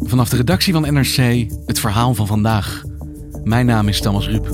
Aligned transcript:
Vanaf 0.00 0.28
de 0.28 0.36
redactie 0.36 0.72
van 0.72 0.94
NRC 0.94 1.46
het 1.66 1.80
verhaal 1.80 2.14
van 2.14 2.26
vandaag. 2.26 2.82
Mijn 3.44 3.66
naam 3.66 3.88
is 3.88 4.00
Thomas 4.00 4.28
Ruip. 4.28 4.46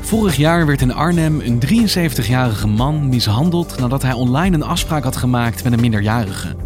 Vorig 0.00 0.36
jaar 0.36 0.66
werd 0.66 0.80
in 0.80 0.94
Arnhem 0.94 1.40
een 1.40 1.62
73-jarige 1.66 2.66
man 2.66 3.08
mishandeld 3.08 3.78
nadat 3.78 4.02
hij 4.02 4.12
online 4.12 4.56
een 4.56 4.62
afspraak 4.62 5.04
had 5.04 5.16
gemaakt 5.16 5.64
met 5.64 5.72
een 5.72 5.80
minderjarige. 5.80 6.56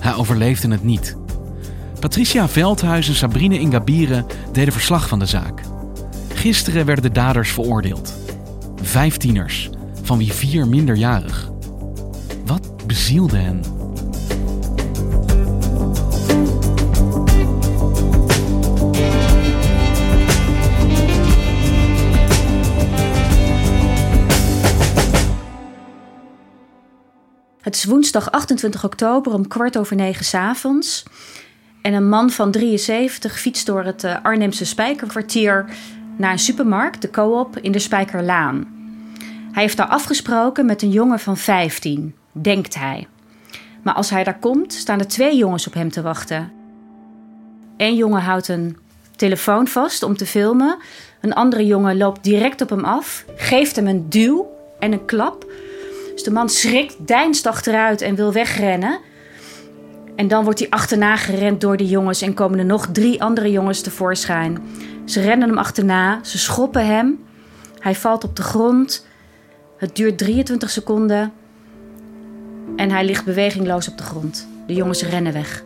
Hij 0.00 0.14
overleefde 0.14 0.70
het 0.70 0.82
niet. 0.82 1.19
Patricia 2.00 2.48
Veldhuis 2.48 3.08
en 3.08 3.14
Sabrine 3.14 3.58
Ingabire 3.58 4.24
deden 4.52 4.72
verslag 4.72 5.08
van 5.08 5.18
de 5.18 5.26
zaak. 5.26 5.60
Gisteren 6.34 6.86
werden 6.86 7.04
de 7.04 7.10
daders 7.10 7.50
veroordeeld. 7.50 8.14
Vijf 8.82 9.16
tieners, 9.16 9.70
van 10.02 10.18
wie 10.18 10.32
vier 10.32 10.68
minderjarig. 10.68 11.50
Wat 12.46 12.86
bezielde 12.86 13.36
hen? 13.36 13.60
Het 27.60 27.74
is 27.74 27.84
woensdag 27.84 28.30
28 28.30 28.84
oktober 28.84 29.32
om 29.32 29.48
kwart 29.48 29.78
over 29.78 29.96
negen 29.96 30.24
s 30.24 30.34
avonds. 30.34 31.04
En 31.82 31.92
een 31.92 32.08
man 32.08 32.30
van 32.30 32.50
73 32.50 33.40
fietst 33.40 33.66
door 33.66 33.84
het 33.84 34.04
eh, 34.04 34.16
Arnhemse 34.22 34.64
Spijkerkwartier 34.64 35.64
naar 36.16 36.32
een 36.32 36.38
supermarkt, 36.38 37.02
de 37.02 37.10
Co-op, 37.10 37.58
in 37.58 37.72
de 37.72 37.78
Spijkerlaan. 37.78 38.78
Hij 39.52 39.62
heeft 39.62 39.76
daar 39.76 39.86
afgesproken 39.86 40.66
met 40.66 40.82
een 40.82 40.90
jongen 40.90 41.18
van 41.18 41.36
15, 41.36 42.14
denkt 42.32 42.74
hij. 42.74 43.06
Maar 43.82 43.94
als 43.94 44.10
hij 44.10 44.24
daar 44.24 44.38
komt, 44.38 44.72
staan 44.72 44.98
er 44.98 45.08
twee 45.08 45.36
jongens 45.36 45.66
op 45.66 45.74
hem 45.74 45.90
te 45.90 46.02
wachten. 46.02 46.52
Eén 47.76 47.96
jongen 47.96 48.22
houdt 48.22 48.48
een 48.48 48.76
telefoon 49.16 49.66
vast 49.66 50.02
om 50.02 50.16
te 50.16 50.26
filmen. 50.26 50.78
Een 51.20 51.34
andere 51.34 51.66
jongen 51.66 51.96
loopt 51.96 52.24
direct 52.24 52.60
op 52.60 52.70
hem 52.70 52.84
af, 52.84 53.24
geeft 53.36 53.76
hem 53.76 53.86
een 53.86 54.08
duw 54.08 54.50
en 54.78 54.92
een 54.92 55.04
klap. 55.04 55.52
Dus 56.12 56.22
de 56.22 56.30
man 56.30 56.48
schrikt, 56.48 57.06
deinst 57.06 57.46
achteruit 57.46 58.00
en 58.00 58.14
wil 58.14 58.32
wegrennen. 58.32 58.98
En 60.20 60.28
dan 60.28 60.44
wordt 60.44 60.58
hij 60.58 60.70
achterna 60.70 61.16
gerend 61.16 61.60
door 61.60 61.76
de 61.76 61.86
jongens 61.86 62.22
en 62.22 62.34
komen 62.34 62.58
er 62.58 62.64
nog 62.64 62.86
drie 62.86 63.22
andere 63.22 63.50
jongens 63.50 63.80
tevoorschijn. 63.80 64.58
Ze 65.04 65.20
rennen 65.20 65.48
hem 65.48 65.58
achterna, 65.58 66.24
ze 66.24 66.38
schoppen 66.38 66.86
hem. 66.86 67.24
Hij 67.78 67.94
valt 67.94 68.24
op 68.24 68.36
de 68.36 68.42
grond. 68.42 69.06
Het 69.76 69.96
duurt 69.96 70.18
23 70.18 70.70
seconden. 70.70 71.32
En 72.76 72.90
hij 72.90 73.04
ligt 73.04 73.24
bewegingloos 73.24 73.88
op 73.88 73.96
de 73.96 74.02
grond. 74.02 74.48
De 74.66 74.74
jongens 74.74 75.02
rennen 75.02 75.32
weg. 75.32 75.64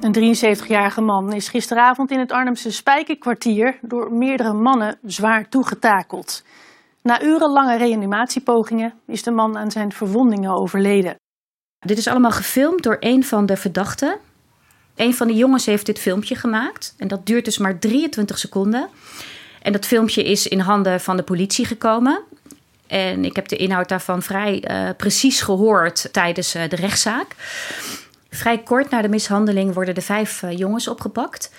Een 0.00 0.36
73-jarige 0.66 1.00
man 1.00 1.32
is 1.32 1.48
gisteravond 1.48 2.10
in 2.10 2.18
het 2.18 2.32
Arnhemse 2.32 2.70
Spijkerkwartier 2.70 3.78
door 3.80 4.12
meerdere 4.12 4.52
mannen 4.52 4.98
zwaar 5.02 5.48
toegetakeld. 5.48 6.42
Na 7.08 7.22
urenlange 7.22 7.76
reanimatiepogingen 7.76 8.94
is 9.06 9.22
de 9.22 9.30
man 9.30 9.58
aan 9.58 9.70
zijn 9.70 9.92
verwondingen 9.92 10.50
overleden. 10.50 11.14
Dit 11.78 11.98
is 11.98 12.08
allemaal 12.08 12.30
gefilmd 12.30 12.82
door 12.82 12.96
een 13.00 13.24
van 13.24 13.46
de 13.46 13.56
verdachten. 13.56 14.18
Een 14.96 15.14
van 15.14 15.26
de 15.26 15.34
jongens 15.34 15.66
heeft 15.66 15.86
dit 15.86 15.98
filmpje 15.98 16.34
gemaakt. 16.34 16.94
En 16.98 17.08
dat 17.08 17.26
duurt 17.26 17.44
dus 17.44 17.58
maar 17.58 17.78
23 17.78 18.38
seconden. 18.38 18.88
En 19.62 19.72
dat 19.72 19.86
filmpje 19.86 20.24
is 20.24 20.48
in 20.48 20.60
handen 20.60 21.00
van 21.00 21.16
de 21.16 21.22
politie 21.22 21.64
gekomen. 21.64 22.22
En 22.86 23.24
ik 23.24 23.36
heb 23.36 23.48
de 23.48 23.56
inhoud 23.56 23.88
daarvan 23.88 24.22
vrij 24.22 24.64
uh, 24.70 24.90
precies 24.96 25.40
gehoord 25.40 26.12
tijdens 26.12 26.56
uh, 26.56 26.68
de 26.68 26.76
rechtszaak. 26.76 27.34
Vrij 28.30 28.58
kort 28.58 28.90
na 28.90 29.02
de 29.02 29.08
mishandeling 29.08 29.74
worden 29.74 29.94
de 29.94 30.00
vijf 30.00 30.42
uh, 30.42 30.58
jongens 30.58 30.88
opgepakt. 30.88 31.52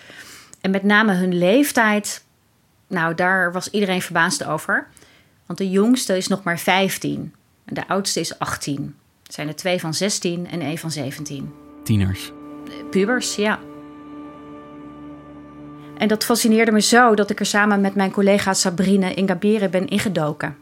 En 0.61 0.71
met 0.71 0.83
name 0.83 1.13
hun 1.13 1.37
leeftijd, 1.37 2.23
nou 2.87 3.15
daar 3.15 3.51
was 3.51 3.69
iedereen 3.69 4.01
verbaasd 4.01 4.45
over. 4.45 4.87
Want 5.45 5.59
de 5.59 5.69
jongste 5.69 6.17
is 6.17 6.27
nog 6.27 6.43
maar 6.43 6.59
15 6.59 7.33
en 7.65 7.73
de 7.73 7.87
oudste 7.87 8.19
is 8.19 8.39
18. 8.39 8.95
Het 9.23 9.33
zijn 9.33 9.47
er 9.47 9.55
twee 9.55 9.79
van 9.79 9.93
16 9.93 10.47
en 10.47 10.61
één 10.61 10.77
van 10.77 10.91
17. 10.91 11.53
Tieners. 11.83 12.31
Pubers, 12.89 13.35
ja. 13.35 13.59
En 15.97 16.07
dat 16.07 16.23
fascineerde 16.23 16.71
me 16.71 16.81
zo 16.81 17.15
dat 17.15 17.29
ik 17.29 17.39
er 17.39 17.45
samen 17.45 17.81
met 17.81 17.95
mijn 17.95 18.11
collega 18.11 18.53
Sabrine 18.53 19.13
Ingabire 19.13 19.69
ben 19.69 19.87
ingedoken. 19.87 20.57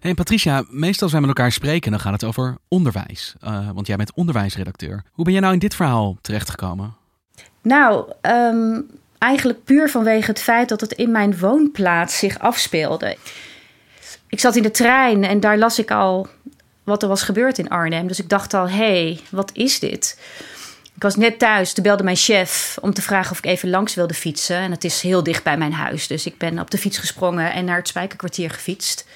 Hey 0.00 0.14
Patricia, 0.14 0.64
meestal 0.68 1.02
als 1.02 1.12
wij 1.12 1.20
met 1.20 1.28
elkaar 1.28 1.52
spreken, 1.52 1.90
dan 1.90 2.00
gaat 2.00 2.12
het 2.12 2.24
over 2.24 2.56
onderwijs. 2.68 3.34
Uh, 3.44 3.70
want 3.70 3.86
jij 3.86 3.96
bent 3.96 4.12
onderwijsredacteur. 4.14 5.02
Hoe 5.12 5.24
ben 5.24 5.32
jij 5.32 5.42
nou 5.42 5.54
in 5.54 5.58
dit 5.58 5.74
verhaal 5.74 6.16
terechtgekomen? 6.20 6.96
Nou, 7.62 8.12
um, 8.22 8.86
eigenlijk 9.18 9.64
puur 9.64 9.90
vanwege 9.90 10.30
het 10.30 10.40
feit 10.40 10.68
dat 10.68 10.80
het 10.80 10.92
in 10.92 11.10
mijn 11.10 11.38
woonplaats 11.38 12.18
zich 12.18 12.38
afspeelde. 12.38 13.16
Ik 14.28 14.40
zat 14.40 14.56
in 14.56 14.62
de 14.62 14.70
trein 14.70 15.24
en 15.24 15.40
daar 15.40 15.58
las 15.58 15.78
ik 15.78 15.90
al 15.90 16.28
wat 16.84 17.02
er 17.02 17.08
was 17.08 17.22
gebeurd 17.22 17.58
in 17.58 17.68
Arnhem. 17.68 18.06
Dus 18.06 18.18
ik 18.18 18.28
dacht 18.28 18.54
al, 18.54 18.68
hé, 18.68 18.76
hey, 18.76 19.20
wat 19.30 19.50
is 19.54 19.78
dit? 19.78 20.18
Ik 20.94 21.02
was 21.02 21.16
net 21.16 21.38
thuis, 21.38 21.72
toen 21.72 21.84
belde 21.84 22.02
mijn 22.02 22.16
chef 22.16 22.78
om 22.80 22.94
te 22.94 23.02
vragen 23.02 23.30
of 23.30 23.38
ik 23.38 23.46
even 23.46 23.70
langs 23.70 23.94
wilde 23.94 24.14
fietsen. 24.14 24.56
En 24.56 24.70
het 24.70 24.84
is 24.84 25.00
heel 25.00 25.22
dicht 25.22 25.44
bij 25.44 25.56
mijn 25.56 25.72
huis, 25.72 26.06
dus 26.06 26.26
ik 26.26 26.38
ben 26.38 26.58
op 26.58 26.70
de 26.70 26.78
fiets 26.78 26.98
gesprongen 26.98 27.52
en 27.52 27.64
naar 27.64 27.76
het 27.76 27.88
Spijkerkwartier 27.88 28.50
gefietst. 28.50 29.06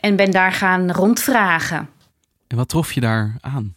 En 0.00 0.16
ben 0.16 0.30
daar 0.30 0.52
gaan 0.52 0.92
rondvragen. 0.92 1.88
En 2.46 2.56
wat 2.56 2.68
trof 2.68 2.92
je 2.92 3.00
daar 3.00 3.36
aan? 3.40 3.74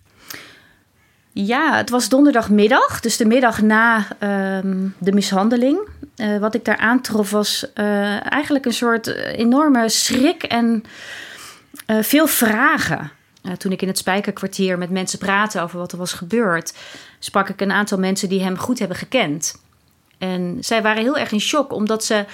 Ja, 1.46 1.76
het 1.76 1.90
was 1.90 2.10
donderdagmiddag, 2.10 3.00
dus 3.00 3.18
de 3.18 3.26
middag 3.26 3.62
na 3.62 3.98
uh, 3.98 4.60
de 4.98 5.12
mishandeling. 5.14 5.80
Uh, 6.18 6.38
wat 6.38 6.56
ik 6.56 6.66
daar 6.66 6.78
aantrof 6.78 7.32
was 7.32 7.66
uh, 7.76 8.32
eigenlijk 8.32 8.66
een 8.66 8.74
soort 8.74 9.08
enorme 9.16 9.90
schrik 9.90 10.44
en 10.44 10.84
veel 11.88 12.28
vragen. 12.28 13.12
toen 13.58 13.72
ik 13.72 13.82
in 13.82 13.88
het 13.88 13.98
Spijkerkwartier 13.98 14.78
met 14.78 14.90
mensen 14.90 15.20
praatte 15.20 15.62
over 15.62 15.80
wat 15.80 15.92
er 15.92 15.98
was 15.98 16.14
gebeurd, 16.14 16.74
sprak 17.20 17.50
ik 17.50 17.62
een 17.62 17.72
aantal 17.72 17.98
mensen 17.98 18.30
die 18.30 18.44
hem 18.44 18.58
goed 18.58 18.80
hebben 18.80 18.98
gekend. 18.98 19.62
En 20.18 20.58
zij 20.60 20.82
waren 20.82 21.04
heel 21.04 21.18
erg 21.18 21.32
in 21.32 21.42
shock, 21.42 21.74
omdat 21.74 22.06
ze 22.06 22.26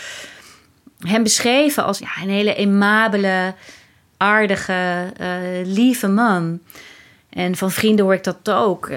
hem 1.00 1.24
beschreven 1.24 1.84
als 1.84 2.00
ja, 2.00 2.10
een 2.22 2.30
hele 2.30 2.58
aimabele, 2.58 3.54
aardige, 4.18 5.12
lieve 5.64 6.08
man. 6.08 6.60
En 7.34 7.56
van 7.56 7.72
vrienden 7.72 8.06
hoor 8.06 8.14
ik 8.14 8.24
dat 8.24 8.50
ook. 8.50 8.90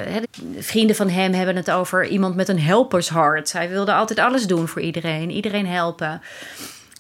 Vrienden 0.59 0.97
van 0.97 1.09
hem 1.09 1.33
hebben 1.33 1.56
het 1.56 1.71
over 1.71 2.06
iemand 2.06 2.37
met 2.37 2.49
een 2.49 2.61
helpershart. 2.61 3.53
Hij 3.53 3.69
wilde 3.69 3.94
altijd 3.94 4.19
alles 4.19 4.47
doen 4.47 4.69
voor 4.69 4.83
iedereen, 4.83 5.31
iedereen 5.31 5.67
helpen. 5.67 6.23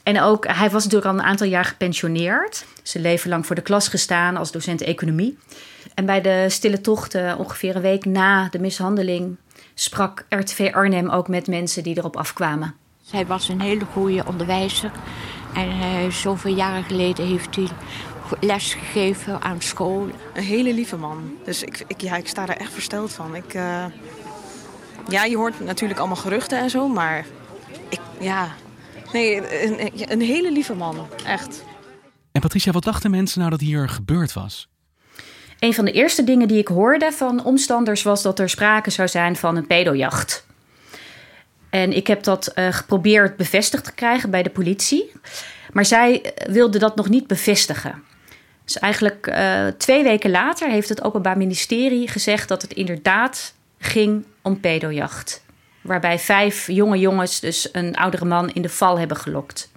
En 0.02 0.20
ook, 0.20 0.46
hij 0.46 0.70
was 0.70 0.84
natuurlijk 0.84 1.12
al 1.12 1.18
een 1.18 1.26
aantal 1.26 1.46
jaar 1.46 1.64
gepensioneerd. 1.64 2.64
Zijn 2.82 3.02
leven 3.02 3.30
lang 3.30 3.46
voor 3.46 3.54
de 3.54 3.62
klas 3.62 3.88
gestaan 3.88 4.36
als 4.36 4.52
docent 4.52 4.80
economie. 4.82 5.38
En 5.94 6.06
bij 6.06 6.20
de 6.20 6.46
stille 6.48 6.80
tochten, 6.80 7.38
ongeveer 7.38 7.76
een 7.76 7.82
week 7.82 8.04
na 8.04 8.48
de 8.48 8.58
mishandeling, 8.58 9.36
sprak 9.74 10.24
RTV 10.28 10.70
Arnhem 10.74 11.10
ook 11.10 11.28
met 11.28 11.46
mensen 11.46 11.82
die 11.82 11.96
erop 11.98 12.16
afkwamen. 12.16 12.74
Hij 13.10 13.26
was 13.26 13.48
een 13.48 13.60
hele 13.60 13.84
goede 13.92 14.26
onderwijzer. 14.26 14.90
En 15.54 15.68
uh, 15.68 16.10
zoveel 16.10 16.54
jaren 16.54 16.84
geleden 16.84 17.26
heeft 17.26 17.56
hij 17.56 17.68
les 18.40 18.74
gegeven 18.74 19.40
aan 19.40 19.60
school. 19.60 20.08
Een 20.34 20.42
hele 20.42 20.74
lieve 20.74 20.96
man. 20.96 21.36
Dus 21.44 21.62
ik, 21.62 21.84
ik, 21.86 22.00
ja, 22.00 22.16
ik 22.16 22.28
sta 22.28 22.48
er 22.48 22.56
echt 22.56 22.72
versteld 22.72 23.12
van. 23.12 23.34
Ik, 23.34 23.54
uh, 23.54 23.84
ja, 25.08 25.24
je 25.24 25.36
hoort 25.36 25.60
natuurlijk 25.60 25.98
allemaal 25.98 26.16
geruchten 26.16 26.58
en 26.58 26.70
zo, 26.70 26.88
maar 26.88 27.26
ik, 27.88 28.00
ja, 28.20 28.48
nee, 29.12 29.64
een, 29.64 29.92
een 30.12 30.20
hele 30.20 30.52
lieve 30.52 30.74
man, 30.74 31.06
echt. 31.24 31.64
En 32.32 32.40
Patricia, 32.40 32.72
wat 32.72 32.84
dachten 32.84 33.10
mensen 33.10 33.38
nou 33.38 33.50
dat 33.50 33.60
hier 33.60 33.88
gebeurd 33.88 34.32
was? 34.32 34.68
Een 35.58 35.74
van 35.74 35.84
de 35.84 35.92
eerste 35.92 36.24
dingen 36.24 36.48
die 36.48 36.58
ik 36.58 36.68
hoorde 36.68 37.12
van 37.12 37.44
omstanders 37.44 38.02
was 38.02 38.22
dat 38.22 38.38
er 38.38 38.48
sprake 38.48 38.90
zou 38.90 39.08
zijn 39.08 39.36
van 39.36 39.56
een 39.56 39.66
pedojacht. 39.66 40.46
En 41.70 41.92
ik 41.92 42.06
heb 42.06 42.22
dat 42.22 42.52
uh, 42.54 42.72
geprobeerd 42.72 43.36
bevestigd 43.36 43.84
te 43.84 43.92
krijgen 43.92 44.30
bij 44.30 44.42
de 44.42 44.50
politie. 44.50 45.12
Maar 45.72 45.84
zij 45.84 46.22
eh, 46.22 46.52
wilde 46.52 46.78
dat 46.78 46.96
nog 46.96 47.08
niet 47.08 47.26
bevestigen. 47.26 48.02
Dus 48.66 48.78
eigenlijk 48.78 49.26
uh, 49.26 49.66
twee 49.66 50.02
weken 50.02 50.30
later 50.30 50.70
heeft 50.70 50.88
het 50.88 51.04
Openbaar 51.04 51.36
Ministerie 51.36 52.08
gezegd 52.08 52.48
dat 52.48 52.62
het 52.62 52.72
inderdaad 52.72 53.54
ging 53.78 54.24
om 54.42 54.60
pedojacht. 54.60 55.44
Waarbij 55.80 56.18
vijf 56.18 56.66
jonge 56.66 56.98
jongens 56.98 57.40
dus 57.40 57.68
een 57.72 57.96
oudere 57.96 58.24
man 58.24 58.50
in 58.50 58.62
de 58.62 58.68
val 58.68 58.98
hebben 58.98 59.16
gelokt. 59.16 59.70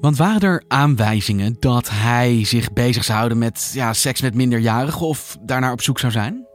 Want 0.00 0.16
waren 0.16 0.40
er 0.40 0.62
aanwijzingen 0.68 1.56
dat 1.58 1.90
hij 1.90 2.44
zich 2.44 2.72
bezig 2.72 3.04
zou 3.04 3.18
houden 3.18 3.38
met 3.38 3.70
ja, 3.74 3.92
seks 3.92 4.20
met 4.20 4.34
minderjarigen 4.34 5.06
of 5.06 5.36
daarnaar 5.40 5.72
op 5.72 5.82
zoek 5.82 5.98
zou 5.98 6.12
zijn? 6.12 6.46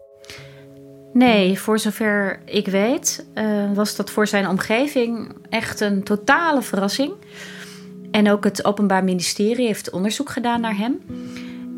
Nee, 1.13 1.60
voor 1.60 1.80
zover 1.80 2.40
ik 2.46 2.68
weet, 2.68 3.25
uh, 3.36 3.72
was 3.74 3.96
dat 3.96 4.10
voor 4.10 4.28
zijn 4.28 4.48
omgeving 4.48 5.36
echt 5.50 5.80
een 5.80 6.04
totale 6.04 6.62
verrassing. 6.62 7.13
En 8.15 8.31
ook 8.31 8.44
het 8.44 8.65
Openbaar 8.65 9.03
Ministerie 9.03 9.65
heeft 9.65 9.89
onderzoek 9.89 10.29
gedaan 10.29 10.62
naar 10.62 10.77
hem. 10.77 11.00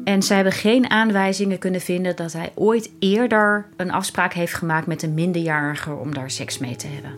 En 0.03 0.23
zij 0.23 0.35
hebben 0.35 0.53
geen 0.53 0.89
aanwijzingen 0.89 1.57
kunnen 1.57 1.81
vinden 1.81 2.15
dat 2.15 2.33
hij 2.33 2.51
ooit 2.55 2.89
eerder 2.99 3.65
een 3.75 3.91
afspraak 3.91 4.33
heeft 4.33 4.53
gemaakt 4.53 4.87
met 4.87 5.03
een 5.03 5.13
minderjarige 5.13 5.93
om 5.93 6.13
daar 6.13 6.31
seks 6.31 6.57
mee 6.57 6.75
te 6.75 6.87
hebben. 6.87 7.11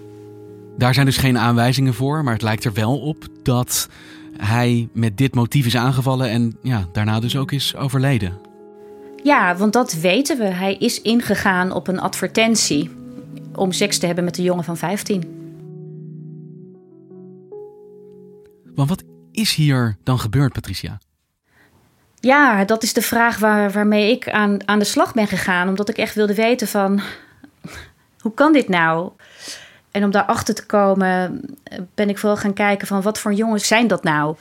Daar 0.77 0.93
zijn 0.93 1.05
dus 1.05 1.17
geen 1.17 1.37
aanwijzingen 1.37 1.93
voor, 1.93 2.23
maar 2.23 2.33
het 2.33 2.41
lijkt 2.41 2.65
er 2.65 2.73
wel 2.73 2.99
op 2.99 3.27
dat 3.43 3.89
hij 4.37 4.87
met 4.93 5.17
dit 5.17 5.35
motief 5.35 5.65
is 5.65 5.77
aangevallen 5.77 6.29
en 6.29 6.57
ja, 6.61 6.85
daarna 6.91 7.19
dus 7.19 7.37
ook 7.37 7.51
is 7.51 7.75
overleden. 7.75 8.37
Ja, 9.23 9.55
want 9.55 9.73
dat 9.73 9.93
weten 9.93 10.37
we. 10.37 10.45
Hij 10.45 10.75
is 10.75 11.01
ingegaan 11.01 11.71
op 11.71 11.87
een 11.87 11.99
advertentie 11.99 12.89
om 13.55 13.71
seks 13.71 13.97
te 13.97 14.05
hebben 14.05 14.23
met 14.23 14.37
een 14.37 14.43
jongen 14.43 14.63
van 14.63 14.77
15. 14.77 15.38
Want 18.79 18.91
wat 18.91 19.03
is 19.31 19.55
hier 19.55 19.97
dan 20.03 20.19
gebeurd, 20.19 20.53
Patricia? 20.53 20.97
Ja, 22.19 22.65
dat 22.65 22.83
is 22.83 22.93
de 22.93 23.01
vraag 23.01 23.37
waar, 23.37 23.71
waarmee 23.71 24.11
ik 24.11 24.29
aan, 24.29 24.67
aan 24.67 24.79
de 24.79 24.85
slag 24.85 25.13
ben 25.13 25.27
gegaan. 25.27 25.67
Omdat 25.67 25.89
ik 25.89 25.97
echt 25.97 26.15
wilde 26.15 26.35
weten 26.35 26.67
van... 26.67 27.01
Hoe 28.19 28.33
kan 28.33 28.53
dit 28.53 28.69
nou? 28.69 29.11
En 29.91 30.03
om 30.03 30.11
daarachter 30.11 30.55
te 30.55 30.65
komen 30.65 31.41
ben 31.95 32.09
ik 32.09 32.17
vooral 32.17 32.37
gaan 32.37 32.53
kijken 32.53 32.87
van... 32.87 33.01
Wat 33.01 33.19
voor 33.19 33.33
jongens 33.33 33.67
zijn 33.67 33.87
dat 33.87 34.03
nou? 34.03 34.35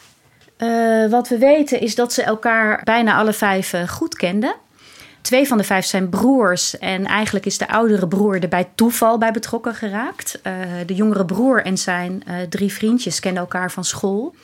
Uh, 0.58 1.10
wat 1.10 1.28
we 1.28 1.38
weten 1.38 1.80
is 1.80 1.94
dat 1.94 2.12
ze 2.12 2.22
elkaar 2.22 2.80
bijna 2.84 3.16
alle 3.16 3.32
vijf 3.32 3.72
uh, 3.72 3.88
goed 3.88 4.14
kenden. 4.14 4.54
Twee 5.20 5.48
van 5.48 5.58
de 5.58 5.64
vijf 5.64 5.84
zijn 5.84 6.08
broers. 6.08 6.78
En 6.78 7.06
eigenlijk 7.06 7.46
is 7.46 7.58
de 7.58 7.68
oudere 7.68 8.08
broer 8.08 8.42
er 8.42 8.48
bij 8.48 8.68
toeval 8.74 9.18
bij 9.18 9.30
betrokken 9.30 9.74
geraakt. 9.74 10.40
Uh, 10.42 10.52
de 10.86 10.94
jongere 10.94 11.24
broer 11.24 11.64
en 11.64 11.78
zijn 11.78 12.22
uh, 12.28 12.34
drie 12.48 12.72
vriendjes 12.72 13.20
kennen 13.20 13.42
elkaar 13.42 13.70
van 13.70 13.84
school. 13.84 14.34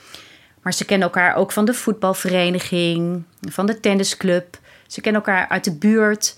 Maar 0.62 0.74
ze 0.74 0.84
kennen 0.84 1.08
elkaar 1.08 1.34
ook 1.34 1.52
van 1.52 1.64
de 1.64 1.74
voetbalvereniging, 1.74 3.22
van 3.40 3.66
de 3.66 3.80
tennisclub. 3.80 4.58
Ze 4.86 5.00
kennen 5.00 5.22
elkaar 5.22 5.48
uit 5.48 5.64
de 5.64 5.74
buurt. 5.74 6.36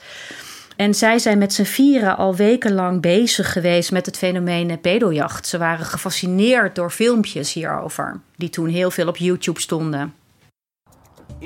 En 0.76 0.94
zij 0.94 1.18
zijn 1.18 1.38
met 1.38 1.52
z'n 1.52 1.62
vieren 1.62 2.16
al 2.16 2.34
wekenlang 2.34 3.00
bezig 3.00 3.52
geweest 3.52 3.92
met 3.92 4.06
het 4.06 4.16
fenomeen 4.16 4.80
pedojacht. 4.80 5.46
Ze 5.46 5.58
waren 5.58 5.86
gefascineerd 5.86 6.74
door 6.74 6.90
filmpjes 6.90 7.52
hierover, 7.52 8.20
die 8.36 8.50
toen 8.50 8.68
heel 8.68 8.90
veel 8.90 9.08
op 9.08 9.16
YouTube 9.16 9.60
stonden. 9.60 10.14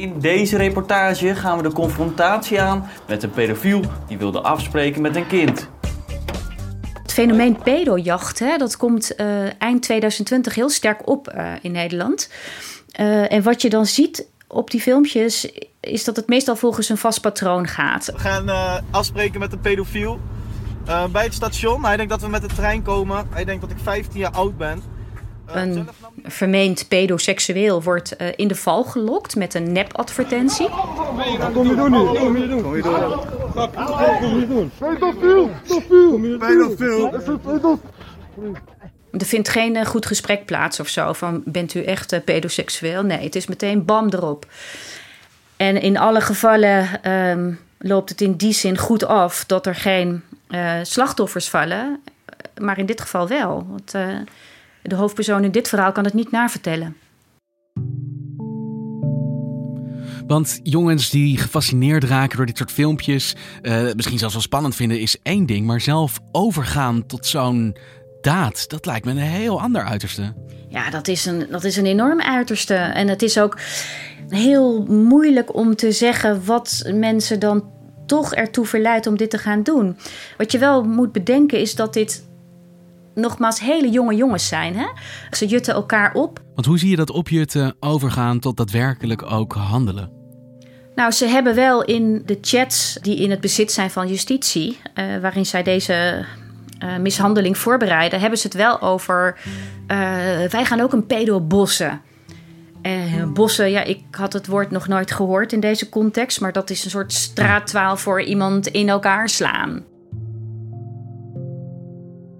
In 0.01 0.19
deze 0.19 0.57
reportage 0.57 1.35
gaan 1.35 1.57
we 1.57 1.63
de 1.63 1.73
confrontatie 1.73 2.61
aan 2.61 2.89
met 3.09 3.23
een 3.23 3.31
pedofiel 3.31 3.83
die 4.07 4.19
wilde 4.19 4.41
afspreken 4.41 5.03
met 5.03 5.17
een 5.17 5.27
kind. 5.27 5.69
Het 7.03 7.13
fenomeen 7.13 7.59
pedojacht, 7.59 8.39
hè, 8.39 8.57
dat 8.57 8.77
komt 8.77 9.13
uh, 9.17 9.63
eind 9.63 9.83
2020 9.83 10.55
heel 10.55 10.71
sterk 10.71 11.09
op 11.09 11.33
uh, 11.35 11.53
in 11.63 11.73
Nederland. 11.73 12.31
Uh, 13.01 13.33
en 13.33 13.43
wat 13.43 13.63
je 13.63 13.71
dan 13.71 13.87
ziet 13.87 14.27
op 14.47 14.71
die 14.71 14.81
filmpjes 14.81 15.53
is 15.81 16.05
dat 16.05 16.17
het 16.17 16.29
meestal 16.29 16.57
volgens 16.57 16.89
een 16.89 16.99
vast 16.99 17.21
patroon 17.21 17.67
gaat. 17.67 18.07
We 18.07 18.19
gaan 18.19 18.83
afspreken 18.91 19.41
met 19.41 19.53
een 19.53 19.61
pedofiel 19.61 20.21
bij 21.11 21.25
het 21.25 21.35
station. 21.35 21.85
Hij 21.85 21.97
denkt 21.97 22.11
dat 22.11 22.21
we 22.21 22.29
met 22.29 22.43
de 22.43 22.55
trein 22.55 22.83
komen. 22.83 23.27
Hij 23.31 23.45
denkt 23.45 23.61
dat 23.61 23.71
ik 23.71 23.79
15 23.83 24.21
jaar 24.21 24.33
oud 24.33 24.57
ben 24.57 24.90
een 25.55 25.89
vermeend 26.25 26.89
pedoseksueel 26.89 27.83
wordt 27.83 28.15
uh, 28.19 28.29
in 28.37 28.49
de 28.49 28.55
val 28.55 28.85
gelokt 28.85 29.37
met 29.37 29.55
een 29.55 29.73
nep-advertentie. 29.73 30.69
Wat 30.69 31.53
kom 31.53 31.69
je 31.69 31.75
doen 31.75 31.91
nu? 31.91 32.19
Kom 32.19 32.37
je 32.37 32.49
doen? 32.49 32.63
Kom 32.63 32.77
je 32.77 32.83
doen? 32.83 33.01
Wat 33.55 33.71
kom 34.21 34.41
je 34.41 34.47
doen? 34.49 34.71
Pedofiel! 34.79 35.51
Pedofiel! 36.39 37.09
Pedofiel! 37.09 37.79
Er 39.11 39.27
vindt 39.27 39.49
geen 39.49 39.77
uh, 39.77 39.85
goed 39.85 40.07
gesprek 40.07 40.45
plaats 40.45 40.81
of 40.81 40.89
zo 40.89 41.13
van 41.13 41.43
bent 41.45 41.75
u 41.75 41.85
echt 41.85 42.13
uh, 42.13 42.21
pedoseksueel? 42.25 43.03
Nee, 43.03 43.25
het 43.25 43.35
is 43.35 43.47
meteen 43.47 43.85
bam 43.85 44.09
erop. 44.09 44.47
En 45.57 45.81
in 45.81 45.99
alle 45.99 46.21
gevallen 46.21 47.11
um, 47.11 47.61
loopt 47.79 48.11
het 48.11 48.21
in 48.21 48.35
die 48.35 48.53
zin 48.53 48.79
goed 48.79 49.05
af 49.05 49.45
dat 49.45 49.67
er 49.67 49.75
geen 49.75 50.23
slachtoffers 50.83 51.49
vallen. 51.49 52.01
Maar 52.61 52.79
in 52.79 52.87
dit 52.87 53.01
geval 53.01 53.29
wel. 53.29 53.67
Want, 53.69 53.95
de 54.83 54.95
hoofdpersoon 54.95 55.45
in 55.45 55.51
dit 55.51 55.69
verhaal 55.69 55.93
kan 55.93 56.05
het 56.05 56.15
niet 56.15 56.31
navertellen. 56.31 56.97
Want 60.27 60.61
jongens 60.63 61.11
die 61.11 61.39
gefascineerd 61.39 62.05
raken 62.05 62.37
door 62.37 62.47
dit 62.47 62.57
soort 62.57 62.73
filmpjes, 62.73 63.35
uh, 63.63 63.93
misschien 63.95 64.19
zelfs 64.19 64.35
wel 64.35 64.43
spannend 64.43 64.75
vinden, 64.75 65.01
is 65.01 65.17
één 65.23 65.47
ding. 65.47 65.67
Maar 65.67 65.81
zelf 65.81 66.19
overgaan 66.33 67.07
tot 67.07 67.27
zo'n 67.27 67.77
daad, 68.21 68.69
dat 68.69 68.87
lijkt 68.87 69.05
me 69.05 69.11
een 69.11 69.17
heel 69.17 69.61
ander 69.61 69.85
uiterste. 69.85 70.35
Ja, 70.69 70.91
dat 70.91 71.09
is, 71.09 71.27
een, 71.27 71.47
dat 71.51 71.65
is 71.65 71.77
een 71.77 71.87
enorm 71.87 72.21
uiterste. 72.21 72.75
En 72.75 73.09
het 73.09 73.23
is 73.23 73.39
ook 73.39 73.59
heel 74.29 74.85
moeilijk 74.87 75.55
om 75.55 75.77
te 75.77 75.93
zeggen 75.93 76.45
wat 76.45 76.91
mensen 76.95 77.41
dan 77.41 77.71
toch 78.07 78.35
ertoe 78.35 78.67
verleidt 78.67 79.07
om 79.07 79.17
dit 79.17 79.31
te 79.31 79.39
gaan 79.39 79.63
doen. 79.63 79.97
Wat 80.37 80.53
je 80.53 80.59
wel 80.59 80.85
moet 80.85 81.13
bedenken 81.13 81.59
is 81.61 81.75
dat 81.75 81.93
dit 81.93 82.25
nogmaals 83.21 83.61
hele 83.61 83.91
jonge 83.91 84.15
jongens 84.15 84.49
zijn. 84.49 84.77
Hè? 84.77 84.87
Ze 85.31 85.47
jutten 85.47 85.75
elkaar 85.75 86.15
op. 86.15 86.41
Want 86.55 86.67
hoe 86.67 86.79
zie 86.79 86.91
je 86.91 86.97
dat 86.97 87.11
opjutten 87.11 87.77
overgaan 87.81 88.39
tot 88.39 88.57
daadwerkelijk 88.57 89.31
ook 89.33 89.53
handelen? 89.53 90.19
Nou, 90.95 91.13
ze 91.13 91.27
hebben 91.27 91.55
wel 91.55 91.85
in 91.85 92.23
de 92.27 92.39
chats 92.41 92.99
die 93.03 93.17
in 93.17 93.31
het 93.31 93.41
bezit 93.41 93.73
zijn 93.73 93.91
van 93.91 94.09
justitie, 94.09 94.79
uh, 94.95 95.19
waarin 95.21 95.47
zij 95.47 95.63
deze 95.63 96.25
uh, 96.83 96.97
mishandeling 96.97 97.59
voorbereiden, 97.59 98.21
hebben 98.21 98.39
ze 98.39 98.47
het 98.47 98.57
wel 98.57 98.81
over. 98.81 99.39
Uh, 99.45 99.97
wij 100.49 100.65
gaan 100.65 100.81
ook 100.81 100.93
een 100.93 101.07
pedo 101.07 101.41
bossen. 101.41 102.01
bossen, 103.35 103.71
ja, 103.71 103.83
ik 103.83 104.03
had 104.11 104.33
het 104.33 104.47
woord 104.47 104.71
nog 104.71 104.89
nooit 104.89 105.11
gehoord 105.11 105.53
in 105.53 105.61
deze 105.61 105.89
context, 105.89 106.41
maar 106.41 106.53
dat 106.53 106.71
is 106.71 106.85
een 106.85 106.91
soort 106.91 107.13
straattwaal 107.13 107.97
voor 107.97 108.23
iemand 108.23 108.67
in 108.67 108.89
elkaar 108.89 109.29
slaan. 109.29 109.85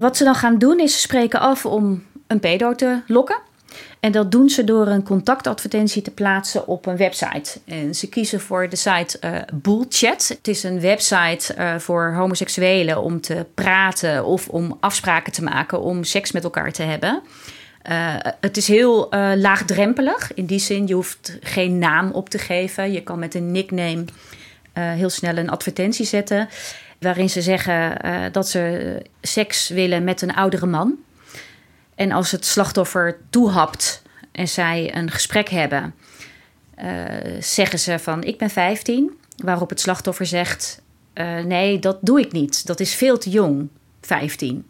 Wat 0.01 0.17
ze 0.17 0.25
dan 0.25 0.35
gaan 0.35 0.59
doen 0.59 0.81
is 0.81 0.93
ze 0.93 1.01
spreken 1.01 1.41
af 1.41 1.67
om 1.67 2.05
een 2.27 2.41
pedo 2.41 2.75
te 2.75 3.01
lokken. 3.07 3.39
En 4.01 4.13
dat 4.13 4.33
doen 4.33 4.49
ze 4.49 4.65
door 4.65 4.87
een 4.87 5.03
contactadvertentie 5.03 6.03
te 6.03 6.11
plaatsen 6.11 6.67
op 6.67 6.87
een 6.87 6.97
website. 6.97 7.61
En 7.65 7.95
ze 7.95 8.09
kiezen 8.09 8.41
voor 8.41 8.69
de 8.69 8.77
site 8.77 9.19
uh, 9.25 9.37
Bullchat. 9.55 10.29
Het 10.29 10.49
is 10.49 10.63
een 10.63 10.81
website 10.81 11.55
uh, 11.59 11.79
voor 11.79 12.13
homoseksuelen 12.17 13.03
om 13.03 13.21
te 13.21 13.47
praten 13.55 14.25
of 14.25 14.49
om 14.49 14.77
afspraken 14.81 15.33
te 15.33 15.43
maken 15.43 15.81
om 15.81 16.05
seks 16.05 16.33
met 16.33 16.45
elkaar 16.45 16.73
te 16.73 16.83
hebben. 16.83 17.23
Uh, 17.91 18.17
het 18.41 18.57
is 18.57 18.69
heel 18.69 19.09
laagdrempelig. 19.37 20.35
In 20.35 20.47
die 20.47 20.59
zin, 20.59 20.87
je 20.87 20.95
hoeft 20.95 21.39
geen 21.41 21.79
naam 21.79 22.11
op 22.11 22.29
te 22.29 22.39
geven. 22.39 22.93
Je 22.93 23.03
kan 23.03 23.19
met 23.19 23.35
een 23.35 23.53
nickname 23.53 24.05
heel 24.73 25.11
snel 25.11 25.37
een 25.37 25.51
advertentie 25.51 26.07
zetten 26.07 26.49
waarin 27.01 27.31
ze 27.31 27.43
zeggen 27.43 28.07
uh, 28.07 28.25
dat 28.33 28.49
ze 28.49 29.03
seks 29.21 29.69
willen 29.69 30.05
met 30.05 30.23
een 30.23 30.35
oudere 30.35 30.67
man. 30.67 30.95
En 31.95 32.13
als 32.13 32.31
het 32.31 32.45
slachtoffer 32.45 33.19
toehapt 33.31 34.03
en 34.33 34.49
zij 34.49 34.97
een 34.97 35.11
gesprek 35.11 35.49
hebben, 35.49 35.95
uh, 36.85 37.05
zeggen 37.41 37.79
ze 37.79 37.99
van 37.99 38.23
ik 38.23 38.39
ben 38.39 38.51
15. 38.51 39.11
Waarop 39.37 39.71
het 39.71 39.81
slachtoffer 39.81 40.27
zegt 40.27 40.83
uh, 41.15 41.45
nee, 41.45 41.79
dat 41.79 41.99
doe 42.01 42.21
ik 42.21 42.33
niet. 42.33 42.67
Dat 42.67 42.81
is 42.81 42.95
veel 42.95 43.19
te 43.19 43.31
jong, 43.31 43.69
15. 44.01 44.67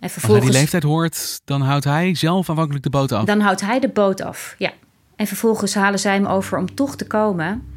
En 0.00 0.10
vervolgens, 0.10 0.24
Als 0.24 0.32
hij 0.32 0.40
die 0.40 0.60
leeftijd 0.60 0.82
hoort, 0.82 1.40
dan 1.44 1.60
houdt 1.60 1.84
hij 1.84 2.14
zelf 2.14 2.48
aanvankelijk 2.48 2.84
de 2.84 2.90
boot 2.90 3.12
af. 3.12 3.24
Dan 3.24 3.40
houdt 3.40 3.60
hij 3.60 3.80
de 3.80 3.88
boot 3.88 4.22
af, 4.22 4.54
ja. 4.58 4.72
En 5.16 5.26
vervolgens 5.26 5.74
halen 5.74 5.98
zij 5.98 6.14
hem 6.14 6.26
over 6.26 6.58
om 6.58 6.74
toch 6.74 6.96
te 6.96 7.06
komen. 7.06 7.73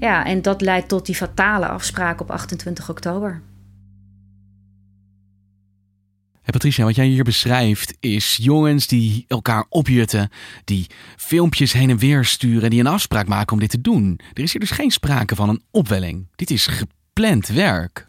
Ja, 0.00 0.24
en 0.24 0.42
dat 0.42 0.60
leidt 0.60 0.88
tot 0.88 1.06
die 1.06 1.14
fatale 1.14 1.68
afspraak 1.68 2.20
op 2.20 2.30
28 2.30 2.90
oktober. 2.90 3.42
Patricia, 6.50 6.84
wat 6.84 6.94
jij 6.94 7.06
hier 7.06 7.24
beschrijft 7.24 7.96
is 8.00 8.38
jongens 8.42 8.86
die 8.86 9.24
elkaar 9.28 9.64
opjutten, 9.68 10.30
die 10.64 10.86
filmpjes 11.16 11.72
heen 11.72 11.90
en 11.90 11.98
weer 11.98 12.24
sturen, 12.24 12.70
die 12.70 12.80
een 12.80 12.86
afspraak 12.86 13.26
maken 13.26 13.52
om 13.52 13.58
dit 13.58 13.70
te 13.70 13.80
doen. 13.80 14.20
Er 14.32 14.42
is 14.42 14.52
hier 14.52 14.60
dus 14.60 14.70
geen 14.70 14.90
sprake 14.90 15.34
van 15.34 15.48
een 15.48 15.62
opwelling. 15.70 16.26
Dit 16.36 16.50
is 16.50 16.66
gepland 16.66 17.46
werk. 17.46 18.08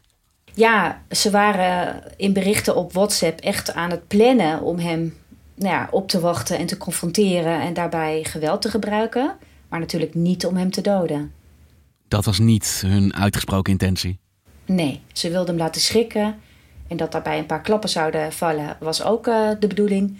Ja, 0.54 1.02
ze 1.10 1.32
waren 1.32 2.04
in 2.18 2.34
berichten 2.34 2.76
op 2.76 2.94
WhatsApp 2.94 3.40
echt 3.40 3.74
aan 3.74 3.90
het 3.90 4.08
plannen 4.08 4.62
om 4.62 4.80
hem 4.80 5.14
nou 5.56 5.74
ja, 5.74 5.88
op 5.92 6.08
te 6.08 6.20
wachten 6.20 6.58
en 6.58 6.66
te 6.66 6.78
confronteren 6.78 7.62
en 7.62 7.74
daarbij 7.74 8.24
geweld 8.24 8.62
te 8.62 8.70
gebruiken. 8.70 9.36
Maar 9.70 9.80
natuurlijk 9.80 10.16
niet 10.16 10.46
om 10.46 10.56
hem 10.56 10.72
te 10.72 10.82
doden. 10.82 11.32
Dat 12.12 12.25
was 12.25 12.39
niet 12.39 12.84
hun 12.86 13.15
uitgesproken 13.15 13.72
intentie. 13.72 14.20
Nee, 14.65 15.01
ze 15.13 15.30
wilden 15.30 15.48
hem 15.48 15.63
laten 15.63 15.82
schrikken. 15.82 16.39
En 16.88 16.98
dat 16.98 17.12
daarbij 17.12 17.38
een 17.38 17.46
paar 17.46 17.62
klappen 17.62 17.89
zouden 17.89 18.34
vallen, 18.34 18.77
was 18.80 19.03
ook 19.03 19.27
uh, 19.27 19.50
de 19.60 19.68
bedoeling. 19.68 20.18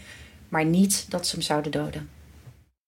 Maar 0.50 0.66
niet 0.66 1.06
dat 1.10 1.28
ze 1.28 1.36
hem 1.36 1.44
zouden 1.44 1.72
doden. 1.72 2.10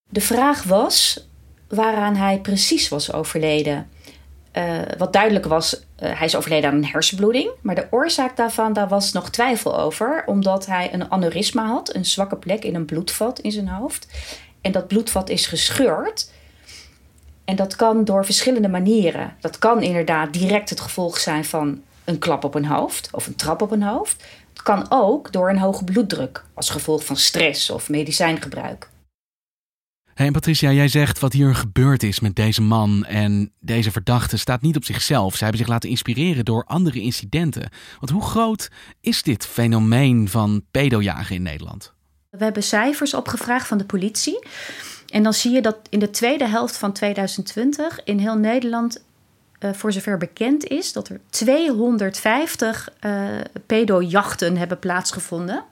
De 0.09 0.21
vraag 0.21 0.63
was 0.63 1.27
waaraan 1.67 2.15
hij 2.15 2.39
precies 2.39 2.89
was 2.89 3.13
overleden. 3.13 3.89
Uh, 4.57 4.79
wat 4.97 5.13
duidelijk 5.13 5.45
was, 5.45 5.73
uh, 5.75 6.17
hij 6.17 6.25
is 6.25 6.35
overleden 6.35 6.69
aan 6.69 6.75
een 6.75 6.85
hersenbloeding. 6.85 7.51
Maar 7.61 7.75
de 7.75 7.87
oorzaak 7.89 8.37
daarvan, 8.37 8.73
daar 8.73 8.87
was 8.87 9.11
nog 9.11 9.29
twijfel 9.29 9.79
over. 9.79 10.23
Omdat 10.25 10.65
hij 10.65 10.93
een 10.93 11.11
aneurysma 11.11 11.65
had, 11.65 11.95
een 11.95 12.05
zwakke 12.05 12.35
plek 12.35 12.63
in 12.63 12.75
een 12.75 12.85
bloedvat 12.85 13.39
in 13.39 13.51
zijn 13.51 13.67
hoofd. 13.67 14.07
En 14.61 14.71
dat 14.71 14.87
bloedvat 14.87 15.29
is 15.29 15.47
gescheurd. 15.47 16.31
En 17.45 17.55
dat 17.55 17.75
kan 17.75 18.05
door 18.05 18.25
verschillende 18.25 18.69
manieren. 18.69 19.35
Dat 19.39 19.59
kan 19.59 19.81
inderdaad 19.81 20.33
direct 20.33 20.69
het 20.69 20.79
gevolg 20.79 21.17
zijn 21.17 21.45
van 21.45 21.81
een 22.03 22.19
klap 22.19 22.43
op 22.43 22.55
een 22.55 22.65
hoofd 22.65 23.09
of 23.11 23.27
een 23.27 23.35
trap 23.35 23.61
op 23.61 23.71
een 23.71 23.83
hoofd. 23.83 24.23
Het 24.49 24.61
kan 24.63 24.85
ook 24.89 25.31
door 25.31 25.49
een 25.49 25.57
hoge 25.57 25.83
bloeddruk 25.83 26.43
als 26.53 26.69
gevolg 26.69 27.05
van 27.05 27.17
stress 27.17 27.69
of 27.69 27.89
medicijngebruik. 27.89 28.91
Hey 30.13 30.31
Patricia, 30.31 30.71
jij 30.71 30.87
zegt 30.87 31.19
wat 31.19 31.33
hier 31.33 31.55
gebeurd 31.55 32.03
is 32.03 32.19
met 32.19 32.35
deze 32.35 32.61
man 32.61 33.05
en 33.05 33.51
deze 33.59 33.91
verdachte 33.91 34.37
staat 34.37 34.61
niet 34.61 34.75
op 34.75 34.85
zichzelf. 34.85 35.35
Ze 35.35 35.43
hebben 35.43 35.61
zich 35.61 35.69
laten 35.69 35.89
inspireren 35.89 36.45
door 36.45 36.63
andere 36.63 36.99
incidenten. 36.99 37.69
Want 37.99 38.11
hoe 38.11 38.21
groot 38.21 38.69
is 39.01 39.23
dit 39.23 39.45
fenomeen 39.45 40.29
van 40.29 40.63
pedojagen 40.71 41.35
in 41.35 41.41
Nederland? 41.41 41.93
We 42.29 42.43
hebben 42.43 42.63
cijfers 42.63 43.13
opgevraagd 43.13 43.67
van 43.67 43.77
de 43.77 43.85
politie. 43.85 44.39
En 45.13 45.23
dan 45.23 45.33
zie 45.33 45.51
je 45.51 45.61
dat 45.61 45.77
in 45.89 45.99
de 45.99 46.09
tweede 46.09 46.47
helft 46.47 46.77
van 46.77 46.91
2020 46.91 47.99
in 48.03 48.19
heel 48.19 48.37
Nederland, 48.37 49.03
uh, 49.59 49.73
voor 49.73 49.91
zover 49.91 50.17
bekend 50.17 50.67
is, 50.67 50.93
dat 50.93 51.09
er 51.09 51.19
250 51.29 52.89
uh, 53.01 53.25
pedojachten 53.65 54.57
hebben 54.57 54.79
plaatsgevonden. 54.79 55.63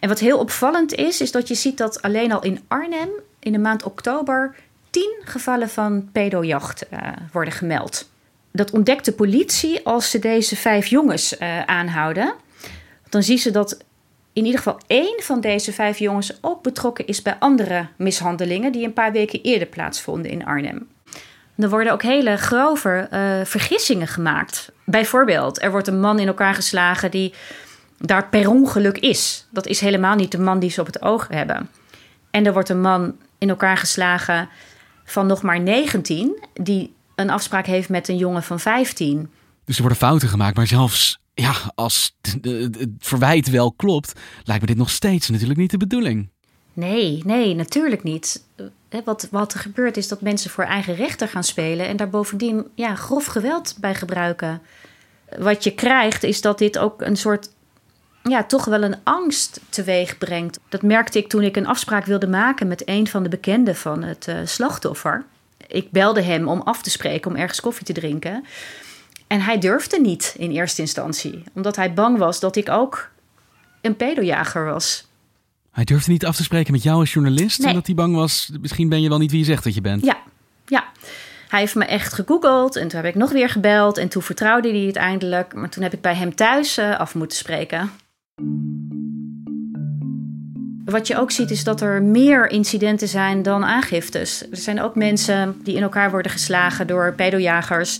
En 0.00 0.08
wat 0.08 0.18
heel 0.18 0.38
opvallend 0.38 0.94
is, 0.94 1.20
is 1.20 1.32
dat 1.32 1.48
je 1.48 1.54
ziet 1.54 1.78
dat 1.78 2.02
alleen 2.02 2.32
al 2.32 2.42
in 2.42 2.60
Arnhem 2.68 3.08
in 3.38 3.52
de 3.52 3.58
maand 3.58 3.82
oktober 3.82 4.54
10 4.90 5.16
gevallen 5.24 5.68
van 5.68 6.08
pedojacht 6.12 6.86
uh, 6.92 7.00
worden 7.32 7.52
gemeld. 7.52 8.10
Dat 8.52 8.70
ontdekt 8.70 9.04
de 9.04 9.12
politie 9.12 9.84
als 9.84 10.10
ze 10.10 10.18
deze 10.18 10.56
vijf 10.56 10.86
jongens 10.86 11.38
aanhouden. 11.66 12.34
Dan 13.08 13.22
zien 13.22 13.38
ze 13.38 13.50
dat 13.50 13.84
in 14.36 14.44
ieder 14.44 14.58
geval 14.58 14.80
één 14.86 15.22
van 15.22 15.40
deze 15.40 15.72
vijf 15.72 15.98
jongens 15.98 16.38
ook 16.40 16.62
betrokken 16.62 17.06
is 17.06 17.22
bij 17.22 17.36
andere 17.38 17.86
mishandelingen 17.96 18.72
die 18.72 18.84
een 18.84 18.92
paar 18.92 19.12
weken 19.12 19.40
eerder 19.42 19.68
plaatsvonden 19.68 20.30
in 20.30 20.44
Arnhem. 20.44 20.88
Er 21.56 21.68
worden 21.70 21.92
ook 21.92 22.02
hele 22.02 22.36
grove 22.36 23.08
uh, 23.12 23.44
vergissingen 23.44 24.06
gemaakt. 24.06 24.72
Bijvoorbeeld, 24.84 25.62
er 25.62 25.70
wordt 25.70 25.86
een 25.86 26.00
man 26.00 26.18
in 26.18 26.26
elkaar 26.26 26.54
geslagen 26.54 27.10
die 27.10 27.34
daar 27.98 28.28
per 28.28 28.48
ongeluk 28.48 28.98
is. 28.98 29.46
Dat 29.50 29.66
is 29.66 29.80
helemaal 29.80 30.14
niet 30.14 30.32
de 30.32 30.38
man 30.38 30.58
die 30.58 30.70
ze 30.70 30.80
op 30.80 30.86
het 30.86 31.02
oog 31.02 31.28
hebben. 31.28 31.70
En 32.30 32.46
er 32.46 32.52
wordt 32.52 32.68
een 32.68 32.80
man 32.80 33.16
in 33.38 33.48
elkaar 33.48 33.76
geslagen 33.76 34.48
van 35.04 35.26
nog 35.26 35.42
maar 35.42 35.60
19, 35.60 36.46
die 36.54 36.94
een 37.14 37.30
afspraak 37.30 37.66
heeft 37.66 37.88
met 37.88 38.08
een 38.08 38.16
jongen 38.16 38.42
van 38.42 38.60
15. 38.60 39.30
Dus 39.64 39.74
er 39.74 39.80
worden 39.80 39.98
fouten 39.98 40.28
gemaakt, 40.28 40.56
maar 40.56 40.66
zelfs 40.66 41.18
ja, 41.42 41.54
als 41.74 42.16
het 42.20 42.88
verwijt 42.98 43.50
wel 43.50 43.72
klopt, 43.72 44.12
lijkt 44.44 44.60
me 44.60 44.68
dit 44.68 44.76
nog 44.76 44.90
steeds 44.90 45.28
natuurlijk 45.28 45.58
niet 45.58 45.70
de 45.70 45.76
bedoeling. 45.76 46.28
Nee, 46.72 47.22
nee, 47.24 47.54
natuurlijk 47.54 48.02
niet. 48.02 48.44
Wat, 49.04 49.28
wat 49.30 49.52
er 49.52 49.60
gebeurt 49.60 49.96
is 49.96 50.08
dat 50.08 50.20
mensen 50.20 50.50
voor 50.50 50.64
eigen 50.64 50.94
rechter 50.94 51.28
gaan 51.28 51.44
spelen 51.44 51.86
en 51.86 51.96
daar 51.96 52.08
bovendien 52.08 52.66
ja, 52.74 52.94
grof 52.94 53.26
geweld 53.26 53.76
bij 53.80 53.94
gebruiken. 53.94 54.62
Wat 55.38 55.64
je 55.64 55.74
krijgt 55.74 56.22
is 56.22 56.40
dat 56.40 56.58
dit 56.58 56.78
ook 56.78 57.02
een 57.02 57.16
soort, 57.16 57.50
ja, 58.22 58.44
toch 58.44 58.64
wel 58.64 58.82
een 58.82 58.96
angst 59.02 59.60
teweeg 59.68 60.18
brengt. 60.18 60.58
Dat 60.68 60.82
merkte 60.82 61.18
ik 61.18 61.28
toen 61.28 61.42
ik 61.42 61.56
een 61.56 61.66
afspraak 61.66 62.04
wilde 62.04 62.28
maken 62.28 62.68
met 62.68 62.88
een 62.88 63.08
van 63.08 63.22
de 63.22 63.28
bekenden 63.28 63.76
van 63.76 64.02
het 64.02 64.26
uh, 64.28 64.38
slachtoffer. 64.44 65.24
Ik 65.66 65.90
belde 65.90 66.22
hem 66.22 66.48
om 66.48 66.60
af 66.60 66.82
te 66.82 66.90
spreken, 66.90 67.30
om 67.30 67.36
ergens 67.36 67.60
koffie 67.60 67.86
te 67.86 67.92
drinken. 67.92 68.44
En 69.26 69.40
hij 69.40 69.58
durfde 69.58 70.00
niet 70.00 70.34
in 70.38 70.50
eerste 70.50 70.80
instantie, 70.80 71.42
omdat 71.54 71.76
hij 71.76 71.94
bang 71.94 72.18
was 72.18 72.40
dat 72.40 72.56
ik 72.56 72.68
ook 72.68 73.10
een 73.80 73.96
pedojager 73.96 74.64
was. 74.64 75.06
Hij 75.70 75.84
durfde 75.84 76.10
niet 76.10 76.26
af 76.26 76.36
te 76.36 76.42
spreken 76.42 76.72
met 76.72 76.82
jou 76.82 76.98
als 76.98 77.12
journalist, 77.12 77.58
nee. 77.58 77.68
omdat 77.68 77.86
hij 77.86 77.94
bang 77.94 78.14
was, 78.14 78.50
misschien 78.60 78.88
ben 78.88 79.02
je 79.02 79.08
wel 79.08 79.18
niet 79.18 79.30
wie 79.30 79.40
je 79.40 79.46
zegt 79.46 79.64
dat 79.64 79.74
je 79.74 79.80
bent. 79.80 80.04
Ja, 80.04 80.18
ja. 80.66 80.84
Hij 81.48 81.60
heeft 81.60 81.74
me 81.74 81.84
echt 81.84 82.12
gegoogeld 82.12 82.76
en 82.76 82.88
toen 82.88 83.00
heb 83.00 83.08
ik 83.08 83.20
nog 83.20 83.30
weer 83.30 83.48
gebeld 83.48 83.98
en 83.98 84.08
toen 84.08 84.22
vertrouwde 84.22 84.68
hij 84.68 84.80
het 84.80 84.96
eindelijk. 84.96 85.54
Maar 85.54 85.68
toen 85.68 85.82
heb 85.82 85.92
ik 85.92 86.00
bij 86.00 86.14
hem 86.14 86.34
thuis 86.34 86.78
uh, 86.78 86.98
af 86.98 87.14
moeten 87.14 87.38
spreken. 87.38 87.90
Wat 90.84 91.06
je 91.06 91.18
ook 91.18 91.30
ziet 91.30 91.50
is 91.50 91.64
dat 91.64 91.80
er 91.80 92.02
meer 92.02 92.50
incidenten 92.50 93.08
zijn 93.08 93.42
dan 93.42 93.64
aangiftes. 93.64 94.50
Er 94.50 94.56
zijn 94.56 94.80
ook 94.80 94.94
mensen 94.94 95.60
die 95.62 95.76
in 95.76 95.82
elkaar 95.82 96.10
worden 96.10 96.32
geslagen 96.32 96.86
door 96.86 97.12
pedojagers. 97.12 97.98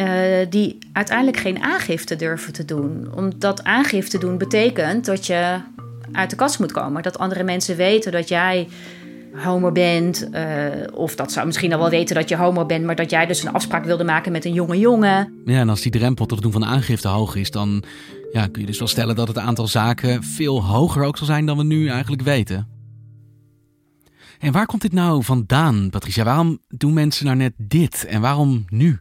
Uh, 0.00 0.46
die 0.50 0.78
uiteindelijk 0.92 1.36
geen 1.36 1.62
aangifte 1.62 2.16
durven 2.16 2.52
te 2.52 2.64
doen. 2.64 3.08
Omdat 3.14 3.64
aangifte 3.64 4.18
doen 4.18 4.38
betekent 4.38 5.04
dat 5.04 5.26
je 5.26 5.60
uit 6.12 6.30
de 6.30 6.36
kast 6.36 6.58
moet 6.58 6.72
komen. 6.72 7.02
Dat 7.02 7.18
andere 7.18 7.42
mensen 7.42 7.76
weten 7.76 8.12
dat 8.12 8.28
jij 8.28 8.68
homo 9.34 9.72
bent. 9.72 10.28
Uh, 10.32 10.40
of 10.92 11.14
dat 11.14 11.32
zou 11.32 11.46
misschien 11.46 11.72
al 11.72 11.78
wel 11.78 11.90
weten 11.90 12.14
dat 12.14 12.28
je 12.28 12.36
homo 12.36 12.66
bent, 12.66 12.84
maar 12.84 12.96
dat 12.96 13.10
jij 13.10 13.26
dus 13.26 13.42
een 13.42 13.52
afspraak 13.52 13.84
wilde 13.84 14.04
maken 14.04 14.32
met 14.32 14.44
een 14.44 14.52
jonge 14.52 14.78
jongen. 14.78 15.32
Ja, 15.44 15.58
en 15.58 15.68
als 15.68 15.80
die 15.80 15.92
drempel 15.92 16.26
tot 16.26 16.42
het 16.42 16.52
doen 16.52 16.62
van 16.62 16.70
aangifte 16.70 17.08
hoog 17.08 17.34
is, 17.34 17.50
dan 17.50 17.82
ja, 18.32 18.46
kun 18.46 18.60
je 18.60 18.66
dus 18.66 18.78
wel 18.78 18.88
stellen 18.88 19.16
dat 19.16 19.28
het 19.28 19.38
aantal 19.38 19.66
zaken 19.66 20.22
veel 20.22 20.64
hoger 20.64 21.04
ook 21.04 21.16
zal 21.16 21.26
zijn 21.26 21.46
dan 21.46 21.56
we 21.56 21.64
nu 21.64 21.88
eigenlijk 21.88 22.22
weten. 22.22 22.68
En 24.38 24.52
waar 24.52 24.66
komt 24.66 24.82
dit 24.82 24.92
nou 24.92 25.24
vandaan, 25.24 25.90
Patricia? 25.90 26.24
Waarom 26.24 26.58
doen 26.68 26.92
mensen 26.92 27.24
nou 27.24 27.36
net 27.36 27.52
dit 27.56 28.06
en 28.06 28.20
waarom 28.20 28.64
nu? 28.68 29.00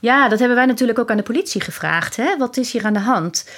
Ja, 0.00 0.28
dat 0.28 0.38
hebben 0.38 0.56
wij 0.56 0.66
natuurlijk 0.66 0.98
ook 0.98 1.10
aan 1.10 1.16
de 1.16 1.22
politie 1.22 1.60
gevraagd. 1.60 2.16
Hè? 2.16 2.36
Wat 2.36 2.56
is 2.56 2.72
hier 2.72 2.84
aan 2.84 2.92
de 2.92 2.98
hand? 2.98 3.48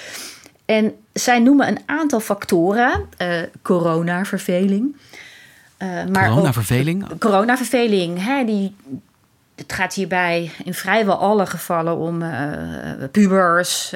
En 0.65 0.93
zij 1.13 1.39
noemen 1.39 1.67
een 1.67 1.79
aantal 1.85 2.19
factoren. 2.19 3.05
Uh, 3.21 3.41
coronaverveling. 3.61 4.95
Uh, 5.77 6.05
maar 6.11 6.29
coronaverveling? 6.29 7.11
Ook, 7.11 7.19
coronaverveling. 7.19 8.23
Hè, 8.25 8.45
die, 8.45 8.75
het 9.55 9.73
gaat 9.73 9.93
hierbij 9.93 10.51
in 10.63 10.73
vrijwel 10.73 11.17
alle 11.17 11.45
gevallen 11.45 11.97
om 11.97 12.21
uh, 12.21 12.31
pubers, 13.11 13.93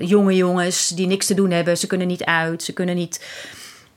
jonge 0.00 0.36
jongens 0.36 0.88
die 0.88 1.06
niks 1.06 1.26
te 1.26 1.34
doen 1.34 1.50
hebben. 1.50 1.78
Ze 1.78 1.86
kunnen 1.86 2.06
niet 2.06 2.24
uit, 2.24 2.62
ze 2.62 2.72
kunnen 2.72 2.94
niet 2.94 3.24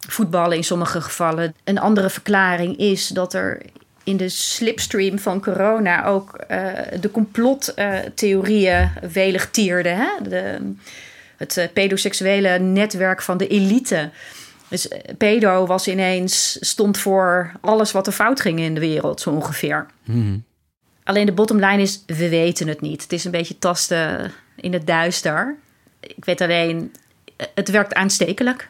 voetballen 0.08 0.58
in 0.58 0.63
sommige 0.63 1.01
gevallen. 1.01 1.56
Een 1.63 1.80
andere 1.80 2.10
verklaring 2.10 2.77
is 2.77 3.08
dat 3.08 3.34
er 3.34 3.62
in 4.03 4.17
de 4.17 4.29
slipstream 4.29 5.19
van 5.19 5.41
corona 5.41 6.05
ook 6.05 6.39
uh, 6.51 6.69
de 7.00 7.12
complottheorieën 7.12 8.91
welig 9.12 9.51
tierden. 9.51 9.98
Hè? 9.98 10.10
De, 10.29 10.74
het 11.38 11.57
uh, 11.57 11.65
pedoseksuele 11.74 12.60
netwerk 12.60 13.22
van 13.22 13.38
de 13.38 13.48
elite. 13.48 14.10
Dus 14.67 14.88
pedo 15.17 15.65
was 15.65 15.88
ineens, 15.88 16.57
stond 16.60 16.98
voor 16.98 17.51
alles 17.62 17.91
wat 17.91 18.07
er 18.07 18.13
fout 18.13 18.41
ging 18.41 18.60
in 18.60 18.74
de 18.74 18.79
wereld, 18.79 19.22
zo 19.22 19.29
ongeveer. 19.29 19.86
Mm. 20.03 20.43
Alleen 21.03 21.25
de 21.25 21.31
bottomline 21.31 21.81
is, 21.81 22.03
we 22.05 22.29
weten 22.29 22.67
het 22.67 22.81
niet. 22.81 23.01
Het 23.01 23.13
is 23.13 23.24
een 23.25 23.31
beetje 23.31 23.60
tasten 23.60 24.31
in 24.55 24.74
het 24.74 24.88
duister. 24.88 25.55
Ik 26.00 26.25
weet 26.25 26.41
alleen, 26.41 26.93
het 27.53 27.69
werkt 27.69 27.93
aanstekelijk 27.93 28.69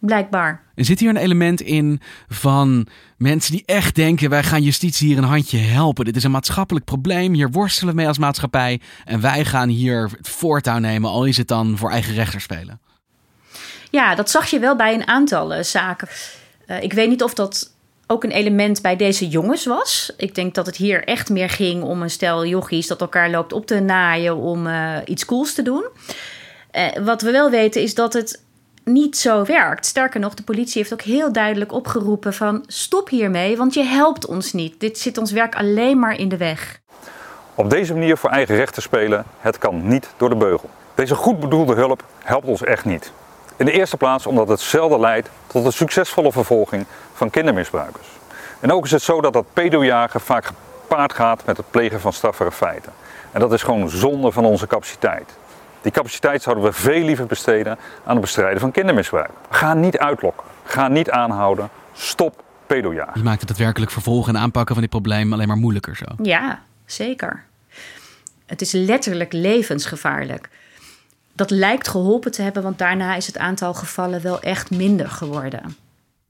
blijkbaar. 0.00 0.62
Er 0.74 0.84
zit 0.84 1.00
hier 1.00 1.08
een 1.08 1.16
element 1.16 1.60
in 1.60 2.00
van 2.28 2.86
mensen 3.16 3.52
die 3.52 3.62
echt 3.66 3.94
denken: 3.94 4.30
wij 4.30 4.42
gaan 4.42 4.62
justitie 4.62 5.08
hier 5.08 5.18
een 5.18 5.24
handje 5.24 5.58
helpen. 5.58 6.04
Dit 6.04 6.16
is 6.16 6.24
een 6.24 6.30
maatschappelijk 6.30 6.84
probleem. 6.84 7.34
Hier 7.34 7.50
worstelen 7.50 7.90
we 7.90 7.96
mee 8.00 8.08
als 8.08 8.18
maatschappij. 8.18 8.80
En 9.04 9.20
wij 9.20 9.44
gaan 9.44 9.68
hier 9.68 10.10
het 10.16 10.28
voortouw 10.28 10.78
nemen, 10.78 11.10
al 11.10 11.24
is 11.24 11.36
het 11.36 11.48
dan 11.48 11.76
voor 11.76 11.90
eigen 11.90 12.14
rechter 12.14 12.40
spelen. 12.40 12.80
Ja, 13.90 14.14
dat 14.14 14.30
zag 14.30 14.46
je 14.46 14.58
wel 14.58 14.76
bij 14.76 14.94
een 14.94 15.06
aantal 15.06 15.56
uh, 15.56 15.62
zaken. 15.62 16.08
Uh, 16.66 16.82
ik 16.82 16.92
weet 16.92 17.08
niet 17.08 17.22
of 17.22 17.34
dat 17.34 17.72
ook 18.06 18.24
een 18.24 18.30
element 18.30 18.82
bij 18.82 18.96
deze 18.96 19.28
jongens 19.28 19.66
was. 19.66 20.12
Ik 20.16 20.34
denk 20.34 20.54
dat 20.54 20.66
het 20.66 20.76
hier 20.76 21.04
echt 21.04 21.28
meer 21.28 21.50
ging 21.50 21.82
om 21.82 22.02
een 22.02 22.10
stel 22.10 22.46
jochies 22.46 22.86
dat 22.86 23.00
elkaar 23.00 23.30
loopt 23.30 23.52
op 23.52 23.66
te 23.66 23.80
naaien 23.80 24.36
om 24.36 24.66
uh, 24.66 24.96
iets 25.04 25.24
cools 25.24 25.54
te 25.54 25.62
doen. 25.62 25.88
wat 27.04 27.22
we 27.22 27.30
wel 27.30 27.50
weten 27.50 27.82
is 27.82 27.94
dat 27.94 28.12
het 28.12 28.42
niet 28.84 29.16
zo 29.16 29.44
werkt. 29.44 29.86
Sterker 29.86 30.20
nog, 30.20 30.34
de 30.34 30.42
politie 30.42 30.80
heeft 30.80 30.92
ook 30.92 31.02
heel 31.02 31.32
duidelijk 31.32 31.72
opgeroepen 31.72 32.34
van 32.34 32.64
stop 32.66 33.08
hiermee, 33.08 33.56
want 33.56 33.74
je 33.74 33.82
helpt 33.82 34.26
ons 34.26 34.52
niet. 34.52 34.80
Dit 34.80 34.98
zit 34.98 35.18
ons 35.18 35.32
werk 35.32 35.54
alleen 35.54 35.98
maar 35.98 36.18
in 36.18 36.28
de 36.28 36.36
weg. 36.36 36.80
Op 37.54 37.70
deze 37.70 37.92
manier 37.92 38.16
voor 38.16 38.30
eigen 38.30 38.56
recht 38.56 38.74
te 38.74 38.80
spelen, 38.80 39.24
het 39.40 39.58
kan 39.58 39.88
niet 39.88 40.08
door 40.16 40.28
de 40.28 40.36
beugel. 40.36 40.70
Deze 40.94 41.14
goed 41.14 41.40
bedoelde 41.40 41.74
hulp 41.74 42.04
helpt 42.18 42.46
ons 42.46 42.64
echt 42.64 42.84
niet. 42.84 43.12
In 43.56 43.64
de 43.64 43.72
eerste 43.72 43.96
plaats 43.96 44.26
omdat 44.26 44.48
het 44.48 44.60
zelden 44.60 45.00
leidt 45.00 45.28
tot 45.46 45.64
een 45.64 45.72
succesvolle 45.72 46.32
vervolging 46.32 46.84
van 47.12 47.30
kindermisbruikers. 47.30 48.06
En 48.60 48.72
ook 48.72 48.84
is 48.84 48.90
het 48.90 49.02
zo 49.02 49.20
dat 49.20 49.32
dat 49.32 49.52
pedojagen 49.52 50.20
vaak 50.20 50.44
gepaard 50.44 51.12
gaat 51.12 51.44
met 51.44 51.56
het 51.56 51.70
plegen 51.70 52.00
van 52.00 52.12
straffere 52.12 52.52
feiten. 52.52 52.92
En 53.32 53.40
dat 53.40 53.52
is 53.52 53.62
gewoon 53.62 53.90
zonde 53.90 54.32
van 54.32 54.44
onze 54.44 54.66
capaciteit. 54.66 55.36
Die 55.82 55.92
capaciteit 55.92 56.42
zouden 56.42 56.64
we 56.64 56.72
veel 56.72 57.04
liever 57.04 57.26
besteden 57.26 57.78
aan 58.04 58.12
het 58.12 58.20
bestrijden 58.20 58.60
van 58.60 58.70
kindermisbruik. 58.70 59.30
Ga 59.50 59.74
niet 59.74 59.98
uitlokken, 59.98 60.46
ga 60.64 60.88
niet 60.88 61.10
aanhouden, 61.10 61.68
stop 61.92 62.44
pedojagen. 62.66 63.12
Je 63.14 63.22
maakt 63.22 63.40
het 63.40 63.48
daadwerkelijk 63.48 63.92
vervolgen 63.92 64.34
en 64.34 64.40
aanpakken 64.40 64.74
van 64.74 64.82
dit 64.82 64.92
probleem 64.92 65.32
alleen 65.32 65.48
maar 65.48 65.56
moeilijker 65.56 65.96
zo. 65.96 66.04
Ja, 66.22 66.62
zeker. 66.84 67.44
Het 68.46 68.60
is 68.60 68.72
letterlijk 68.72 69.32
levensgevaarlijk. 69.32 70.48
Dat 71.32 71.50
lijkt 71.50 71.88
geholpen 71.88 72.30
te 72.32 72.42
hebben, 72.42 72.62
want 72.62 72.78
daarna 72.78 73.14
is 73.14 73.26
het 73.26 73.38
aantal 73.38 73.74
gevallen 73.74 74.22
wel 74.22 74.40
echt 74.40 74.70
minder 74.70 75.08
geworden. 75.08 75.76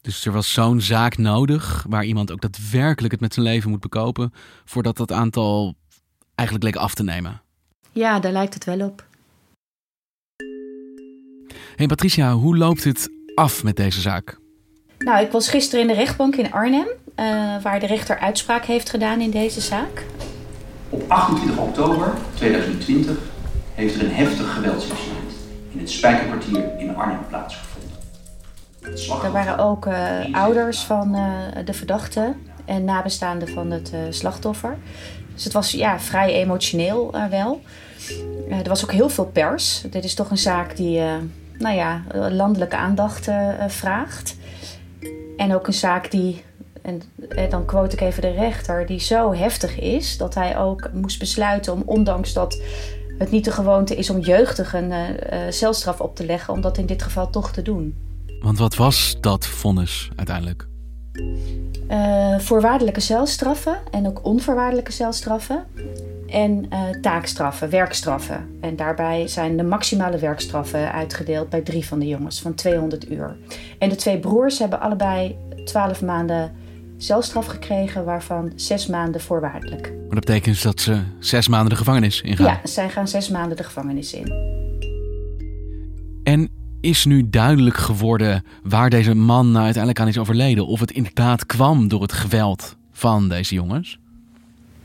Dus 0.00 0.26
er 0.26 0.32
was 0.32 0.52
zo'n 0.52 0.80
zaak 0.80 1.18
nodig 1.18 1.84
waar 1.88 2.04
iemand 2.04 2.32
ook 2.32 2.40
daadwerkelijk 2.40 3.12
het 3.12 3.20
met 3.20 3.34
zijn 3.34 3.46
leven 3.46 3.70
moet 3.70 3.80
bekopen, 3.80 4.32
voordat 4.64 4.96
dat 4.96 5.12
aantal 5.12 5.74
eigenlijk 6.34 6.68
leek 6.68 6.82
af 6.82 6.94
te 6.94 7.02
nemen. 7.02 7.40
Ja, 7.92 8.20
daar 8.20 8.32
lijkt 8.32 8.54
het 8.54 8.64
wel 8.64 8.80
op. 8.80 9.04
Hey 11.80 11.88
Patricia, 11.88 12.32
hoe 12.32 12.56
loopt 12.56 12.84
het 12.84 13.10
af 13.34 13.62
met 13.62 13.76
deze 13.76 14.00
zaak? 14.00 14.38
Nou, 14.98 15.24
ik 15.24 15.30
was 15.30 15.48
gisteren 15.48 15.80
in 15.80 15.86
de 15.86 15.94
rechtbank 15.94 16.36
in 16.36 16.52
Arnhem, 16.52 16.86
uh, 16.86 17.62
waar 17.62 17.80
de 17.80 17.86
rechter 17.86 18.18
uitspraak 18.18 18.64
heeft 18.64 18.90
gedaan 18.90 19.20
in 19.20 19.30
deze 19.30 19.60
zaak. 19.60 20.04
Op 20.88 21.04
28 21.08 21.58
oktober 21.58 22.14
2020 22.34 23.18
heeft 23.74 23.94
er 23.94 24.04
een 24.04 24.14
heftig 24.14 24.54
geweldsincident 24.54 25.32
in 25.72 25.78
het 25.78 25.90
Spijkerkwartier 25.90 26.78
in 26.78 26.96
Arnhem 26.96 27.26
plaatsgevonden. 27.28 27.90
Er 29.24 29.32
waren 29.32 29.58
ook 29.58 29.86
uh, 29.86 29.94
ouders 30.32 30.80
van 30.80 31.14
uh, 31.14 31.64
de 31.64 31.72
verdachte 31.72 32.34
en 32.64 32.84
nabestaanden 32.84 33.48
van 33.48 33.70
het 33.70 33.92
slachtoffer. 34.10 34.78
Dus 35.34 35.44
het 35.44 35.52
was 35.52 35.70
ja, 35.70 36.00
vrij 36.00 36.32
emotioneel 36.32 37.14
wel. 37.30 37.60
er 38.50 38.68
was 38.68 38.82
ook 38.82 38.92
heel 38.92 39.08
veel 39.08 39.26
pers. 39.26 39.84
Dit 39.90 40.04
is 40.04 40.14
toch 40.14 40.30
een 40.30 40.38
zaak 40.38 40.76
die 40.76 41.02
nou 41.60 41.76
ja, 41.76 42.02
landelijke 42.30 42.76
aandacht 42.76 43.28
vraagt. 43.68 44.36
En 45.36 45.54
ook 45.54 45.66
een 45.66 45.72
zaak 45.72 46.10
die, 46.10 46.44
en 46.82 47.02
dan 47.50 47.64
quote 47.64 47.96
ik 47.96 48.00
even 48.00 48.22
de 48.22 48.30
rechter, 48.30 48.86
die 48.86 49.00
zo 49.00 49.34
heftig 49.34 49.78
is 49.78 50.16
dat 50.16 50.34
hij 50.34 50.58
ook 50.58 50.90
moest 50.92 51.18
besluiten 51.18 51.72
om, 51.72 51.82
ondanks 51.86 52.32
dat 52.32 52.62
het 53.18 53.30
niet 53.30 53.44
de 53.44 53.50
gewoonte 53.50 53.96
is 53.96 54.10
om 54.10 54.18
jeugdigen 54.18 54.90
uh, 54.90 55.38
celstraf 55.50 56.00
op 56.00 56.16
te 56.16 56.26
leggen, 56.26 56.54
om 56.54 56.60
dat 56.60 56.78
in 56.78 56.86
dit 56.86 57.02
geval 57.02 57.30
toch 57.30 57.52
te 57.52 57.62
doen. 57.62 57.94
Want 58.42 58.58
wat 58.58 58.76
was 58.76 59.16
dat 59.20 59.46
vonnis 59.46 60.10
uiteindelijk? 60.16 60.68
Uh, 61.90 62.38
voorwaardelijke 62.38 63.00
celstraffen 63.00 63.76
en 63.90 64.06
ook 64.06 64.24
onvoorwaardelijke 64.24 64.92
celstraffen. 64.92 65.64
En 66.30 66.66
uh, 66.72 66.88
taakstraffen, 67.00 67.70
werkstraffen. 67.70 68.58
En 68.60 68.76
daarbij 68.76 69.28
zijn 69.28 69.56
de 69.56 69.62
maximale 69.62 70.18
werkstraffen 70.18 70.92
uitgedeeld 70.92 71.48
bij 71.48 71.60
drie 71.60 71.86
van 71.86 71.98
de 71.98 72.06
jongens 72.06 72.40
van 72.40 72.54
200 72.54 73.10
uur. 73.10 73.36
En 73.78 73.88
de 73.88 73.96
twee 73.96 74.18
broers 74.18 74.58
hebben 74.58 74.80
allebei 74.80 75.36
12 75.64 76.02
maanden 76.02 76.52
celstraf 76.96 77.46
gekregen, 77.46 78.04
waarvan 78.04 78.52
zes 78.54 78.86
maanden 78.86 79.20
voorwaardelijk. 79.20 79.82
Maar 79.90 80.20
dat 80.20 80.24
betekent 80.24 80.54
dus 80.54 80.62
dat 80.62 80.80
ze 80.80 81.02
zes 81.18 81.48
maanden 81.48 81.70
de 81.70 81.76
gevangenis 81.76 82.20
ingaan? 82.20 82.46
Ja, 82.46 82.60
zij 82.64 82.90
gaan 82.90 83.08
zes 83.08 83.28
maanden 83.28 83.56
de 83.56 83.64
gevangenis 83.64 84.12
in. 84.12 84.32
En 86.22 86.48
is 86.80 87.04
nu 87.04 87.30
duidelijk 87.30 87.76
geworden 87.76 88.44
waar 88.62 88.90
deze 88.90 89.14
man 89.14 89.50
nou 89.50 89.64
uiteindelijk 89.64 90.02
aan 90.02 90.08
is 90.08 90.18
overleden? 90.18 90.66
Of 90.66 90.80
het 90.80 90.90
inderdaad 90.90 91.46
kwam 91.46 91.88
door 91.88 92.02
het 92.02 92.12
geweld 92.12 92.76
van 92.92 93.28
deze 93.28 93.54
jongens? 93.54 93.99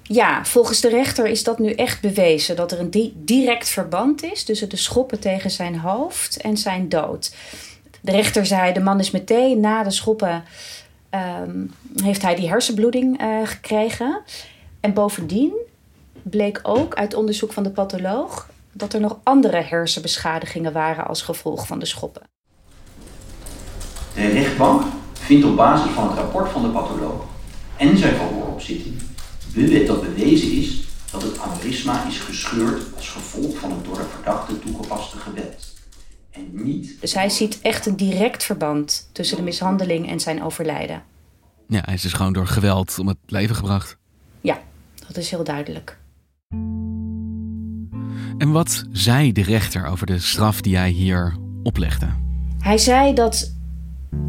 Ja, 0.07 0.45
volgens 0.45 0.81
de 0.81 0.89
rechter 0.89 1.27
is 1.27 1.43
dat 1.43 1.59
nu 1.59 1.71
echt 1.71 2.01
bewezen 2.01 2.55
dat 2.55 2.71
er 2.71 2.79
een 2.79 3.13
direct 3.15 3.69
verband 3.69 4.23
is 4.23 4.43
tussen 4.43 4.69
de 4.69 4.75
schoppen 4.75 5.19
tegen 5.19 5.51
zijn 5.51 5.79
hoofd 5.79 6.41
en 6.41 6.57
zijn 6.57 6.89
dood. 6.89 7.35
De 8.01 8.11
rechter 8.11 8.45
zei: 8.45 8.73
de 8.73 8.79
man 8.79 8.99
is 8.99 9.11
meteen 9.11 9.59
na 9.59 9.83
de 9.83 9.91
schoppen 9.91 10.43
um, 11.41 11.73
heeft 11.95 12.21
hij 12.21 12.35
die 12.35 12.49
hersenbloeding 12.49 13.21
uh, 13.21 13.47
gekregen. 13.47 14.21
En 14.79 14.93
bovendien 14.93 15.53
bleek 16.21 16.59
ook 16.63 16.95
uit 16.95 17.13
onderzoek 17.13 17.53
van 17.53 17.63
de 17.63 17.71
patholoog 17.71 18.49
dat 18.71 18.93
er 18.93 18.99
nog 18.99 19.19
andere 19.23 19.61
hersenbeschadigingen 19.61 20.73
waren 20.73 21.07
als 21.07 21.21
gevolg 21.21 21.67
van 21.67 21.79
de 21.79 21.85
schoppen. 21.85 22.21
De 24.13 24.27
rechtbank 24.27 24.83
vindt 25.13 25.45
op 25.45 25.55
basis 25.55 25.91
van 25.91 26.07
het 26.07 26.17
rapport 26.17 26.49
van 26.49 26.61
de 26.61 26.67
patholoog 26.67 27.23
en 27.77 27.97
zijn 27.97 28.15
verhooropzitting 28.15 29.01
dat 29.55 30.01
bewezen 30.01 30.51
is 30.51 30.83
dat 31.11 31.21
het 31.21 31.39
aneurysma 31.39 32.07
is 32.07 32.19
gescheurd 32.19 32.95
als 32.95 33.09
gevolg 33.09 33.57
van 33.57 33.71
het 33.71 33.85
door 33.85 33.97
de 33.97 34.05
verdachte 34.13 34.59
toegepaste 34.59 35.17
geweld. 35.17 35.73
En 36.31 36.49
niet... 36.51 37.01
Dus 37.01 37.13
hij 37.13 37.29
ziet 37.29 37.61
echt 37.61 37.85
een 37.85 37.95
direct 37.95 38.43
verband 38.43 39.09
tussen 39.11 39.37
de 39.37 39.43
mishandeling 39.43 40.09
en 40.09 40.19
zijn 40.19 40.43
overlijden. 40.43 41.03
Ja, 41.67 41.81
hij 41.85 41.93
is 41.93 42.01
dus 42.01 42.13
gewoon 42.13 42.33
door 42.33 42.47
geweld 42.47 42.99
om 42.99 43.07
het 43.07 43.17
leven 43.25 43.55
gebracht. 43.55 43.97
Ja, 44.41 44.61
dat 45.07 45.17
is 45.17 45.29
heel 45.29 45.43
duidelijk. 45.43 45.97
En 48.37 48.51
wat 48.51 48.83
zei 48.91 49.31
de 49.31 49.43
rechter 49.43 49.85
over 49.85 50.05
de 50.05 50.19
straf 50.19 50.61
die 50.61 50.77
hij 50.77 50.89
hier 50.89 51.35
oplegde? 51.63 52.07
Hij 52.59 52.77
zei 52.77 53.13
dat 53.13 53.54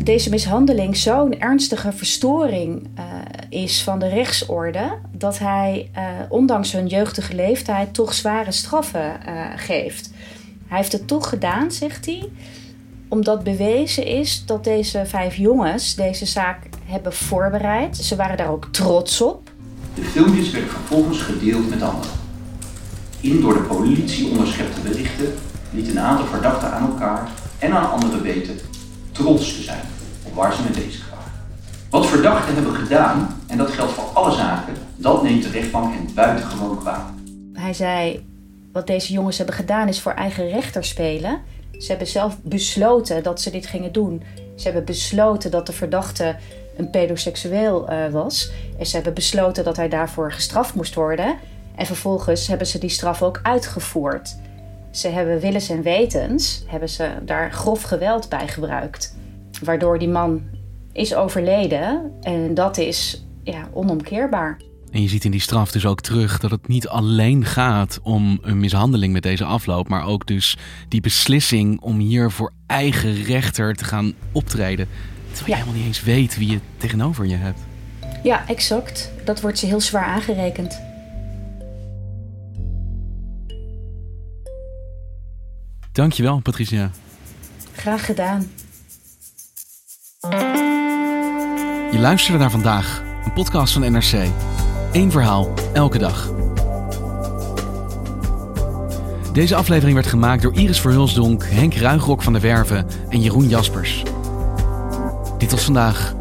deze 0.07 0.31
mishandeling 0.31 0.97
zo'n 0.97 1.39
ernstige 1.39 1.93
verstoring 1.93 2.89
uh, 2.99 3.05
is 3.49 3.83
van 3.83 3.99
de 3.99 4.09
rechtsorde 4.09 4.99
dat 5.13 5.39
hij, 5.39 5.91
uh, 5.97 6.03
ondanks 6.29 6.73
hun 6.73 6.87
jeugdige 6.87 7.35
leeftijd, 7.35 7.95
toch 7.95 8.15
zware 8.15 8.53
straffen 8.53 9.21
uh, 9.29 9.45
geeft. 9.57 10.11
Hij 10.67 10.77
heeft 10.77 10.93
het 10.93 11.09
toch 11.09 11.29
gedaan, 11.29 11.71
zegt 11.71 12.07
hij, 12.07 12.29
omdat 13.09 13.45
bewezen 13.45 14.07
is 14.07 14.43
dat 14.47 14.65
deze 14.65 15.03
vijf 15.07 15.37
jongens 15.37 15.95
deze 15.95 16.27
zaak 16.27 16.59
hebben 16.85 17.13
voorbereid. 17.13 17.97
Ze 17.97 18.17
waren 18.17 18.37
daar 18.37 18.51
ook 18.51 18.69
trots 18.71 19.21
op. 19.21 19.51
De 19.95 20.03
filmpjes 20.03 20.51
werden 20.51 20.71
vervolgens 20.71 21.21
gedeeld 21.21 21.71
met 21.71 21.83
anderen. 21.83 22.11
In 23.21 23.41
door 23.41 23.55
de 23.55 23.61
politie 23.61 24.29
onderschepte 24.29 24.81
berichten 24.81 25.35
liet 25.71 25.89
een 25.89 26.01
aantal 26.01 26.27
verdachten 26.27 26.73
aan 26.73 26.91
elkaar 26.91 27.31
en 27.59 27.73
aan 27.73 27.91
anderen 27.91 28.23
weten 28.23 28.59
trots 29.17 29.57
te 29.57 29.63
zijn 29.63 29.81
op 30.23 30.35
waar 30.35 30.55
ze 30.55 30.63
mee 30.63 30.85
bezig 30.85 31.11
waren. 31.11 31.33
Wat 31.91 32.07
verdachten 32.07 32.55
hebben 32.55 32.75
gedaan, 32.75 33.41
en 33.47 33.59
dat 33.59 33.71
geldt 33.71 33.93
voor 33.93 34.05
alle 34.05 34.35
zaken, 34.35 34.75
dat 34.97 35.23
neemt 35.23 35.43
de 35.43 35.51
rechtbank 35.51 35.95
hen 35.95 36.15
buitengewoon 36.15 36.79
kwaad. 36.79 37.11
Hij 37.53 37.73
zei, 37.73 38.27
wat 38.73 38.87
deze 38.87 39.13
jongens 39.13 39.37
hebben 39.37 39.55
gedaan 39.55 39.89
is 39.89 40.01
voor 40.01 40.13
eigen 40.13 40.49
rechter 40.49 40.85
spelen. 40.85 41.41
Ze 41.79 41.87
hebben 41.89 42.07
zelf 42.07 42.37
besloten 42.43 43.23
dat 43.23 43.41
ze 43.41 43.51
dit 43.51 43.67
gingen 43.67 43.93
doen. 43.93 44.23
Ze 44.57 44.65
hebben 44.65 44.85
besloten 44.85 45.51
dat 45.51 45.67
de 45.67 45.73
verdachte 45.73 46.37
een 46.77 46.91
pedoseksueel 46.91 47.93
uh, 47.93 48.09
was. 48.09 48.51
En 48.79 48.87
ze 48.87 48.95
hebben 48.95 49.15
besloten 49.15 49.65
dat 49.65 49.77
hij 49.77 49.89
daarvoor 49.89 50.33
gestraft 50.33 50.75
moest 50.75 50.95
worden. 50.95 51.37
En 51.75 51.87
vervolgens 51.87 52.47
hebben 52.47 52.67
ze 52.67 52.79
die 52.79 52.91
straf 52.91 53.23
ook 53.23 53.41
uitgevoerd. 53.43 54.37
Ze 54.97 55.09
hebben 55.09 55.41
willens 55.41 55.69
en 55.69 55.83
wetens, 55.83 56.65
hebben 56.67 56.89
ze 56.89 57.11
daar 57.25 57.53
grof 57.53 57.83
geweld 57.83 58.29
bij 58.29 58.49
gebruikt. 58.49 59.17
Waardoor 59.65 59.99
die 59.99 60.09
man 60.09 60.43
is 60.93 61.15
overleden. 61.15 62.13
En 62.21 62.55
dat 62.55 62.79
is 62.79 63.25
ja, 63.43 63.69
onomkeerbaar. 63.73 64.61
En 64.91 65.03
je 65.03 65.09
ziet 65.09 65.25
in 65.25 65.31
die 65.31 65.41
straf 65.41 65.73
dus 65.73 65.87
ook 65.87 66.01
terug 66.01 66.39
dat 66.39 66.51
het 66.51 66.69
niet 66.69 66.89
alleen 66.89 67.45
gaat 67.45 68.01
om 68.03 68.39
een 68.43 68.61
mishandeling 68.61 69.13
met 69.13 69.23
deze 69.23 69.45
afloop, 69.45 69.89
maar 69.89 70.07
ook 70.07 70.27
dus 70.27 70.57
die 70.89 71.01
beslissing 71.01 71.81
om 71.81 71.99
hier 71.99 72.31
voor 72.31 72.53
eigen 72.67 73.23
rechter 73.23 73.75
te 73.75 73.85
gaan 73.85 74.13
optreden. 74.33 74.89
Terwijl 75.33 75.47
je 75.47 75.55
helemaal 75.55 75.75
niet 75.75 75.87
eens 75.87 76.03
weet 76.03 76.39
wie 76.39 76.51
je 76.51 76.61
tegenover 76.77 77.27
je 77.27 77.37
hebt. 77.37 77.61
Ja, 78.23 78.49
exact. 78.49 79.13
Dat 79.25 79.41
wordt 79.41 79.59
ze 79.59 79.67
heel 79.67 79.81
zwaar 79.81 80.05
aangerekend. 80.05 80.86
Dankjewel, 85.97 86.41
Patricia. 86.41 86.91
Graag 87.73 88.05
gedaan. 88.05 88.51
Je 91.91 91.99
luisterde 91.99 92.39
naar 92.39 92.51
vandaag, 92.51 93.03
een 93.25 93.33
podcast 93.33 93.73
van 93.73 93.93
NRC. 93.93 94.29
Eén 94.93 95.11
verhaal, 95.11 95.55
elke 95.73 95.99
dag. 95.99 96.33
Deze 99.33 99.55
aflevering 99.55 99.95
werd 99.95 100.07
gemaakt 100.07 100.43
door 100.43 100.55
Iris 100.55 100.81
Verhulsdonk, 100.81 101.45
Henk 101.45 101.75
Ruigrok 101.75 102.23
van 102.23 102.33
de 102.33 102.41
Werven 102.41 102.87
en 103.09 103.21
Jeroen 103.21 103.49
Jaspers. 103.49 104.03
Dit 105.39 105.51
was 105.51 105.65
vandaag. 105.65 106.15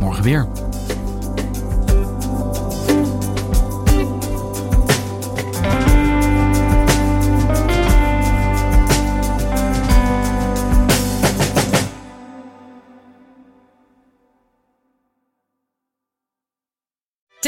Morgen 0.00 0.22
weer. 0.24 0.48